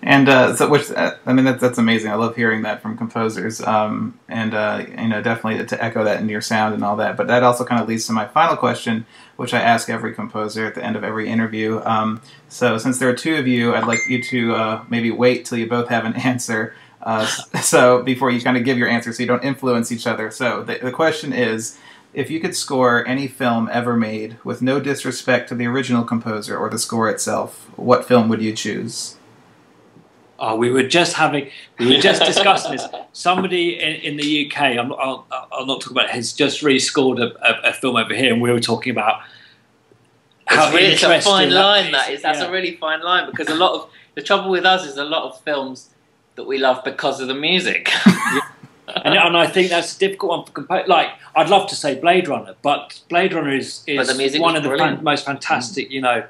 And 0.03 0.29
uh, 0.29 0.55
so, 0.55 0.67
which 0.67 0.89
uh, 0.91 1.15
I 1.25 1.33
mean, 1.33 1.45
that's 1.45 1.61
that's 1.61 1.77
amazing. 1.77 2.11
I 2.11 2.15
love 2.15 2.35
hearing 2.35 2.63
that 2.63 2.81
from 2.81 2.97
composers, 2.97 3.61
um, 3.61 4.19
and 4.27 4.53
uh, 4.53 4.85
you 4.87 5.07
know, 5.07 5.21
definitely 5.21 5.65
to 5.65 5.83
echo 5.83 6.03
that 6.03 6.19
in 6.21 6.29
your 6.29 6.41
sound 6.41 6.73
and 6.73 6.83
all 6.83 6.95
that. 6.97 7.17
But 7.17 7.27
that 7.27 7.43
also 7.43 7.63
kind 7.63 7.81
of 7.81 7.87
leads 7.87 8.07
to 8.07 8.13
my 8.13 8.27
final 8.27 8.57
question, 8.57 9.05
which 9.35 9.53
I 9.53 9.61
ask 9.61 9.89
every 9.89 10.13
composer 10.13 10.65
at 10.65 10.75
the 10.75 10.83
end 10.83 10.95
of 10.95 11.03
every 11.03 11.29
interview. 11.29 11.81
Um, 11.83 12.21
so, 12.49 12.77
since 12.77 12.97
there 12.99 13.09
are 13.09 13.15
two 13.15 13.35
of 13.35 13.47
you, 13.47 13.75
I'd 13.75 13.87
like 13.87 13.99
you 14.09 14.23
to 14.23 14.55
uh, 14.55 14.83
maybe 14.89 15.11
wait 15.11 15.45
till 15.45 15.57
you 15.57 15.67
both 15.67 15.89
have 15.89 16.05
an 16.05 16.15
answer. 16.31 16.73
Uh, 17.01 17.25
so 17.61 18.03
before 18.03 18.29
you 18.29 18.39
kind 18.41 18.57
of 18.57 18.63
give 18.63 18.77
your 18.77 18.87
answer, 18.87 19.11
so 19.11 19.23
you 19.23 19.27
don't 19.27 19.43
influence 19.43 19.91
each 19.91 20.05
other. 20.05 20.29
So 20.29 20.63
the, 20.63 20.77
the 20.77 20.91
question 20.91 21.33
is, 21.33 21.79
if 22.13 22.29
you 22.29 22.39
could 22.39 22.55
score 22.55 23.07
any 23.07 23.27
film 23.27 23.69
ever 23.71 23.95
made 23.95 24.37
with 24.43 24.61
no 24.61 24.79
disrespect 24.79 25.49
to 25.49 25.55
the 25.55 25.65
original 25.65 26.03
composer 26.03 26.57
or 26.57 26.69
the 26.69 26.77
score 26.77 27.09
itself, 27.09 27.69
what 27.77 28.05
film 28.05 28.27
would 28.29 28.41
you 28.41 28.53
choose? 28.53 29.17
Oh, 30.43 30.55
we 30.55 30.71
were 30.71 30.81
just 30.81 31.13
having, 31.13 31.51
we 31.77 31.85
were 31.95 32.01
just 32.01 32.23
discussing 32.25 32.71
this. 32.71 32.87
Somebody 33.13 33.79
in, 33.79 33.95
in 34.01 34.17
the 34.17 34.47
UK, 34.51 34.59
I'm, 34.77 34.91
I'll, 34.93 35.27
I'll 35.51 35.67
not 35.67 35.81
talk 35.81 35.91
about 35.91 36.05
it, 36.05 36.11
has 36.11 36.33
just 36.33 36.63
rescored 36.63 37.19
a, 37.21 37.27
a, 37.47 37.69
a 37.69 37.73
film 37.73 37.95
over 37.95 38.15
here, 38.15 38.33
and 38.33 38.41
we 38.41 38.51
were 38.51 38.59
talking 38.59 38.89
about 38.91 39.21
how 40.47 40.65
it's, 40.65 40.73
really, 40.75 40.93
it's 40.93 41.03
a 41.03 41.05
fine 41.21 41.43
interesting 41.43 41.51
line. 41.51 41.91
That 41.91 42.09
is. 42.09 42.23
That's 42.23 42.39
Yeah. 42.39 42.47
a 42.47 42.51
really 42.51 42.75
fine 42.77 43.01
line 43.03 43.29
because 43.29 43.49
a 43.49 43.55
lot 43.55 43.73
of 43.75 43.89
the 44.15 44.23
trouble 44.23 44.49
with 44.49 44.65
us 44.65 44.83
is 44.83 44.97
a 44.97 45.05
lot 45.05 45.23
of 45.23 45.39
films 45.41 45.91
that 46.35 46.45
we 46.45 46.57
love 46.57 46.83
because 46.83 47.21
of 47.21 47.27
the 47.27 47.35
music. 47.35 47.91
and, 48.87 49.13
and 49.13 49.37
I 49.37 49.45
think 49.45 49.69
that's 49.69 49.95
a 49.95 49.99
difficult 49.99 50.31
one 50.31 50.45
for 50.45 50.51
compa- 50.53 50.87
Like, 50.87 51.09
I'd 51.35 51.49
love 51.49 51.69
to 51.69 51.75
say 51.75 51.99
Blade 51.99 52.27
Runner, 52.27 52.55
but 52.63 52.99
Blade 53.09 53.33
Runner 53.33 53.53
is, 53.55 53.83
is 53.85 54.07
the 54.07 54.15
music 54.15 54.41
one 54.41 54.55
was 54.55 54.65
of 54.65 54.71
the 54.71 54.77
fan- 54.77 55.03
most 55.03 55.23
fantastic, 55.25 55.89
mm. 55.89 55.91
you 55.91 56.01
know, 56.01 56.23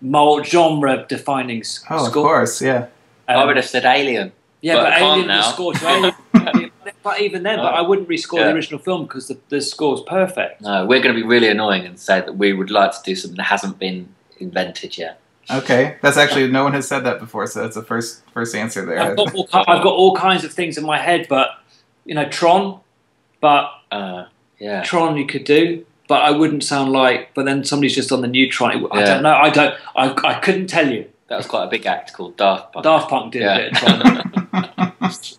mold 0.00 0.46
genre 0.46 1.04
defining 1.08 1.60
s- 1.60 1.84
Oh, 1.90 2.06
of 2.06 2.12
course, 2.12 2.62
yeah. 2.62 2.86
I 3.28 3.34
Um, 3.34 3.46
would 3.46 3.56
have 3.56 3.66
said 3.66 3.84
Alien. 3.84 4.32
yeah, 4.62 4.76
but 4.76 4.84
but, 4.84 4.98
Alien 5.00 5.26
now. 5.28 5.38
was 5.38 5.46
scored 5.54 5.76
to 5.80 5.88
Alien. 5.88 6.70
but 7.02 7.20
even 7.20 7.42
then, 7.42 7.58
but 7.58 7.72
Oh. 7.72 7.76
I 7.76 7.80
wouldn't 7.82 8.08
rescore 8.08 8.38
Yeah. 8.38 8.44
the 8.48 8.54
original 8.54 8.78
film 8.80 9.04
because 9.04 9.28
the, 9.28 9.38
the 9.48 9.60
score's 9.60 10.00
perfect. 10.02 10.60
No, 10.62 10.84
we're 10.86 11.00
going 11.00 11.14
to 11.14 11.20
be 11.20 11.26
really 11.26 11.48
annoying 11.48 11.84
and 11.86 11.98
say 11.98 12.20
that 12.20 12.36
we 12.36 12.52
would 12.52 12.70
like 12.70 12.92
to 12.92 12.98
do 13.04 13.14
something 13.14 13.36
that 13.36 13.44
hasn't 13.44 13.78
been 13.78 14.08
invented 14.38 14.96
yet. 14.98 15.20
Okay, 15.50 15.96
that's 16.02 16.16
actually 16.16 16.48
no 16.50 16.64
one 16.64 16.72
has 16.72 16.88
said 16.88 17.00
that 17.04 17.20
before, 17.20 17.46
so 17.46 17.62
that's 17.62 17.76
the 17.76 17.82
first 17.82 18.22
first 18.34 18.54
answer 18.56 18.84
there. 18.84 18.98
I've 19.00 19.16
got, 19.16 19.32
all, 19.34 19.48
I've 19.52 19.82
got 19.82 19.92
all 19.94 20.14
kinds 20.16 20.42
of 20.42 20.52
things 20.52 20.76
in 20.76 20.84
my 20.84 20.98
head, 20.98 21.26
but 21.28 21.50
you 22.04 22.14
know, 22.16 22.28
Tron, 22.28 22.80
but 23.40 23.70
Uh, 23.92 24.24
yeah. 24.58 24.82
Tron 24.82 25.16
you 25.16 25.24
could 25.26 25.44
do, 25.44 25.84
but 26.08 26.22
I 26.22 26.32
wouldn't 26.32 26.64
sound 26.64 26.90
like. 26.90 27.32
But 27.34 27.44
then 27.44 27.62
somebody's 27.62 27.94
just 27.94 28.10
on 28.10 28.22
the 28.22 28.26
new 28.28 28.50
Tron. 28.50 28.88
I 28.90 28.98
Yeah. 29.00 29.04
don't 29.06 29.22
know. 29.22 29.34
I 29.36 29.50
don't. 29.50 29.74
I, 29.94 30.14
I 30.24 30.34
couldn't 30.40 30.66
tell 30.66 30.90
you. 30.90 31.04
That 31.28 31.36
was 31.38 31.46
quite 31.46 31.64
a 31.64 31.68
big 31.68 31.86
act 31.86 32.12
called 32.12 32.36
Daft 32.36 32.72
Punk. 32.72 32.84
Daft 32.84 33.10
Punk 33.10 33.32
did 33.32 33.42
Yeah. 33.42 33.56
a 33.56 33.70
bit 33.70 33.82
of 33.82 35.38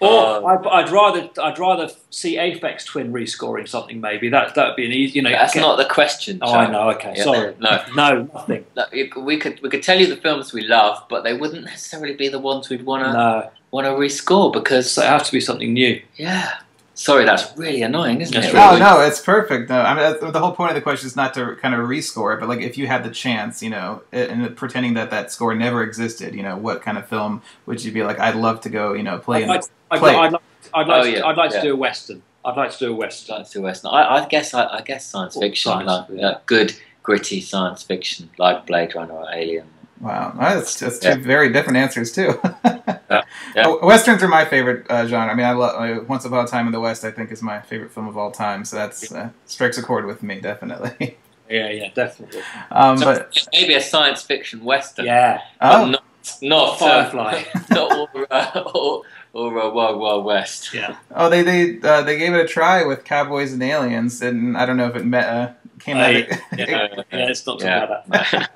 or 0.00 0.08
Uh, 0.08 0.44
I'd, 0.44 0.66
I'd 0.66 0.90
rather 0.90 1.30
I'd 1.42 1.58
rather 1.58 1.88
see 2.10 2.36
Aphex 2.36 2.84
Twin 2.84 3.12
rescoring 3.12 3.66
something. 3.68 4.00
Maybe 4.00 4.28
that 4.28 4.54
that 4.54 4.66
would 4.68 4.76
be 4.76 4.84
an 4.84 4.92
easy. 4.92 5.16
You 5.16 5.22
know, 5.22 5.30
That's 5.30 5.54
get- 5.54 5.60
not 5.60 5.76
the 5.76 5.86
question. 5.86 6.38
Oh. 6.42 6.52
I 6.54 6.70
know. 6.70 6.90
Okay, 6.90 7.14
Yeah. 7.16 7.24
sorry. 7.24 7.54
No. 7.60 7.82
no, 7.96 8.28
nothing. 8.34 8.66
No, 8.76 8.84
we 9.22 9.38
could 9.38 9.60
we 9.62 9.68
could 9.70 9.82
tell 9.82 9.98
you 9.98 10.06
the 10.06 10.16
films 10.16 10.52
we 10.52 10.62
love, 10.66 11.02
but 11.08 11.24
they 11.24 11.34
wouldn't 11.34 11.64
necessarily 11.64 12.14
be 12.14 12.28
the 12.28 12.38
ones 12.38 12.68
we'd 12.68 12.84
want 12.84 13.04
to 13.04 13.12
No, 13.12 13.50
want 13.70 13.86
to 13.86 13.92
rescore 13.92 14.52
because 14.52 14.90
so 14.90 15.02
it 15.02 15.08
has 15.08 15.22
to 15.26 15.32
be 15.32 15.40
something 15.40 15.72
new. 15.72 16.00
yeah. 16.16 16.58
Sorry, 16.98 17.26
that's 17.26 17.54
really 17.58 17.82
annoying, 17.82 18.22
isn't 18.22 18.32
That's 18.34 18.46
it? 18.48 18.54
really- 18.56 18.80
No, 18.80 18.96
no, 18.96 19.00
it's 19.02 19.20
perfect. 19.20 19.68
No, 19.68 19.80
I 19.80 19.94
mean 20.20 20.32
the 20.32 20.40
whole 20.40 20.52
point 20.52 20.70
of 20.70 20.74
the 20.76 20.80
question 20.80 21.06
is 21.06 21.14
not 21.14 21.34
to 21.34 21.54
kind 21.56 21.74
of 21.74 21.80
rescore 21.86 22.34
it, 22.34 22.40
but 22.40 22.48
like 22.48 22.60
if 22.62 22.78
you 22.78 22.86
had 22.86 23.04
the 23.04 23.10
chance, 23.10 23.62
you 23.62 23.68
know, 23.68 24.02
and 24.12 24.56
pretending 24.56 24.94
that 24.94 25.10
that 25.10 25.30
score 25.30 25.54
never 25.54 25.82
existed, 25.82 26.34
you 26.34 26.42
know, 26.42 26.56
what 26.56 26.80
kind 26.80 26.96
of 26.96 27.06
film 27.06 27.42
would 27.66 27.84
you 27.84 27.92
be 27.92 28.02
like? 28.02 28.18
I'd 28.18 28.34
love 28.34 28.62
to 28.62 28.70
go, 28.70 28.94
you 28.94 29.02
know, 29.02 29.18
play. 29.18 29.38
I'd 29.38 29.42
In, 29.42 29.48
like, 29.50 29.62
I'd, 29.90 29.98
Play. 30.00 30.14
I'd 30.16 30.32
like, 30.32 30.42
I'd 30.74 30.88
like, 30.88 31.00
Oh, 31.00 31.04
to, 31.04 31.10
yeah, 31.10 31.26
I'd 31.26 31.36
like 31.36 31.50
yeah. 31.52 31.60
to 31.60 31.66
do 31.68 31.72
a 31.74 31.76
western. 31.76 32.22
I'd 32.46 32.56
like 32.56 32.70
to 32.72 32.78
do 32.78 32.92
a 32.92 32.96
western. 32.96 33.36
Like 33.38 33.50
to 33.50 33.60
Western. 33.60 33.90
I, 33.92 34.24
I 34.24 34.26
guess 34.28 34.54
I, 34.54 34.66
I 34.66 34.80
guess 34.80 35.04
science 35.04 35.36
fiction, 35.36 35.70
science, 35.72 35.86
like 35.88 36.06
yeah. 36.18 36.26
uh, 36.28 36.38
good 36.46 36.74
gritty 37.02 37.40
science 37.42 37.82
fiction, 37.82 38.30
like 38.38 38.66
Blade 38.66 38.94
Runner 38.94 39.12
or 39.12 39.26
Alien. 39.34 39.66
wow, 40.00 40.34
that's, 40.38 40.80
that's 40.80 40.98
two 40.98 41.08
Yeah. 41.10 41.16
very 41.16 41.52
different 41.52 41.76
answers 41.76 42.10
too. 42.12 42.40
Yeah. 43.10 43.22
Oh, 43.56 43.78
Westerns 43.86 44.22
are 44.22 44.28
my 44.28 44.44
favorite 44.44 44.84
uh, 44.90 45.06
genre. 45.06 45.32
I 45.32 45.36
mean, 45.36 45.46
I 45.46 45.52
love 45.52 45.80
uh, 45.80 46.04
Once 46.04 46.24
Upon 46.24 46.44
a 46.44 46.48
Time 46.48 46.66
in 46.66 46.72
the 46.72 46.80
West. 46.80 47.04
I 47.04 47.10
think 47.10 47.30
is 47.32 47.42
my 47.42 47.60
favorite 47.60 47.90
film 47.92 48.06
of 48.08 48.16
all 48.18 48.30
time. 48.30 48.64
So 48.64 48.76
that's 48.76 49.10
uh, 49.12 49.30
strikes 49.46 49.78
a 49.78 49.82
chord 49.82 50.04
with 50.06 50.22
me 50.22 50.40
definitely. 50.40 51.16
Yeah, 51.48 51.70
yeah, 51.70 51.90
definitely. 51.94 52.42
um, 52.72 52.98
So 52.98 53.04
but 53.04 53.46
maybe 53.52 53.74
a 53.74 53.80
science 53.80 54.20
fiction 54.20 54.64
Western. 54.64 55.06
Yeah, 55.06 55.42
oh, 55.60 55.86
not 55.86 56.04
not 56.42 56.78
Firefly. 56.80 57.44
Uh, 57.54 57.60
not 57.70 57.92
or, 58.12 58.26
uh, 58.32 58.62
or, 58.74 59.02
or 59.32 59.62
uh, 59.62 59.70
Wild 59.70 60.00
Wild 60.00 60.24
West. 60.24 60.74
yeah. 60.74 60.96
oh, 61.14 61.30
they 61.30 61.42
they 61.42 61.78
uh, 61.88 62.02
they 62.02 62.18
gave 62.18 62.34
it 62.34 62.44
a 62.44 62.48
try 62.48 62.84
with 62.84 63.04
Cowboys 63.04 63.52
and 63.52 63.62
Aliens, 63.62 64.20
and 64.22 64.56
I 64.58 64.66
don't 64.66 64.76
know 64.76 64.88
if 64.88 64.96
it 64.96 65.04
met, 65.06 65.24
uh, 65.28 65.52
came 65.78 65.98
out. 65.98 66.06
Hey, 66.10 66.26
Yeah, 66.58 66.66
yeah, 67.12 67.30
it's 67.30 67.46
not 67.46 67.60
too 67.60 67.66
Yeah. 67.66 68.00
bad. 68.08 68.48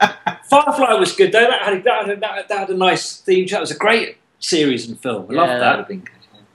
Firefly 0.51 0.95
was 0.95 1.13
good 1.15 1.31
though. 1.31 1.47
That 1.49 1.63
had, 1.63 1.85
that, 1.85 2.07
had, 2.07 2.21
that, 2.21 2.35
had- 2.35 2.49
that 2.49 2.59
had 2.59 2.71
a 2.71 2.77
nice 2.77 3.19
theme. 3.19 3.47
That 3.47 3.61
was 3.61 3.71
a 3.71 3.77
great 3.77 4.17
series 4.41 4.89
and 4.89 4.99
film. 5.01 5.27
I 5.31 5.35
Yeah, 5.35 5.41
love 5.41 5.49
that 5.49 5.77
would 5.77 5.83
that. 5.85 5.89
been 5.89 6.01
good. 6.01 6.11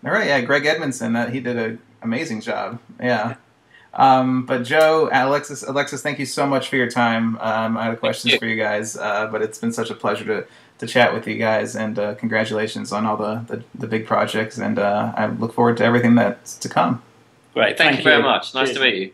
All 0.06 0.12
right, 0.12 0.28
yeah, 0.28 0.42
Greg 0.42 0.66
Edmonson. 0.66 1.14
That 1.14 1.34
he 1.34 1.40
did 1.40 1.58
an 1.58 1.80
amazing 2.02 2.42
job. 2.42 2.80
Yeah. 3.00 3.36
Um, 3.94 4.46
but 4.46 4.64
Joe, 4.64 5.10
Alexis, 5.12 5.64
Alexis, 5.64 6.02
thank 6.02 6.20
you 6.20 6.26
so 6.26 6.46
much 6.46 6.68
for 6.68 6.76
your 6.76 6.90
time. 6.90 7.38
Um, 7.40 7.78
I 7.78 7.86
had 7.86 8.00
questions 8.00 8.34
you. 8.34 8.40
for 8.40 8.46
you 8.46 8.58
guys, 8.58 8.98
uh, 8.98 9.28
but 9.32 9.42
it's 9.42 9.58
been 9.58 9.72
such 9.72 9.90
a 9.90 9.96
pleasure 9.96 10.26
to, 10.26 10.48
to 10.80 10.86
chat 10.86 11.14
with 11.14 11.26
you 11.28 11.38
guys, 11.38 11.78
and 11.78 11.98
uh, 11.98 12.14
congratulations 12.16 12.92
on 12.92 13.06
all 13.06 13.16
the, 13.16 13.46
the, 13.48 13.64
the 13.74 13.88
big 13.88 14.06
projects. 14.06 14.58
And 14.58 14.78
uh, 14.80 15.14
I 15.16 15.28
look 15.28 15.54
forward 15.54 15.78
to 15.78 15.86
everything 15.86 16.16
that's 16.16 16.58
to 16.58 16.68
come. 16.68 17.02
Great. 17.54 17.78
Thank, 17.78 18.00
you 18.00 18.04
very 18.04 18.22
much. 18.22 18.54
Nice 18.54 18.68
Cheers. 18.68 18.78
to 18.78 18.84
meet 18.84 18.96
you. 18.96 19.14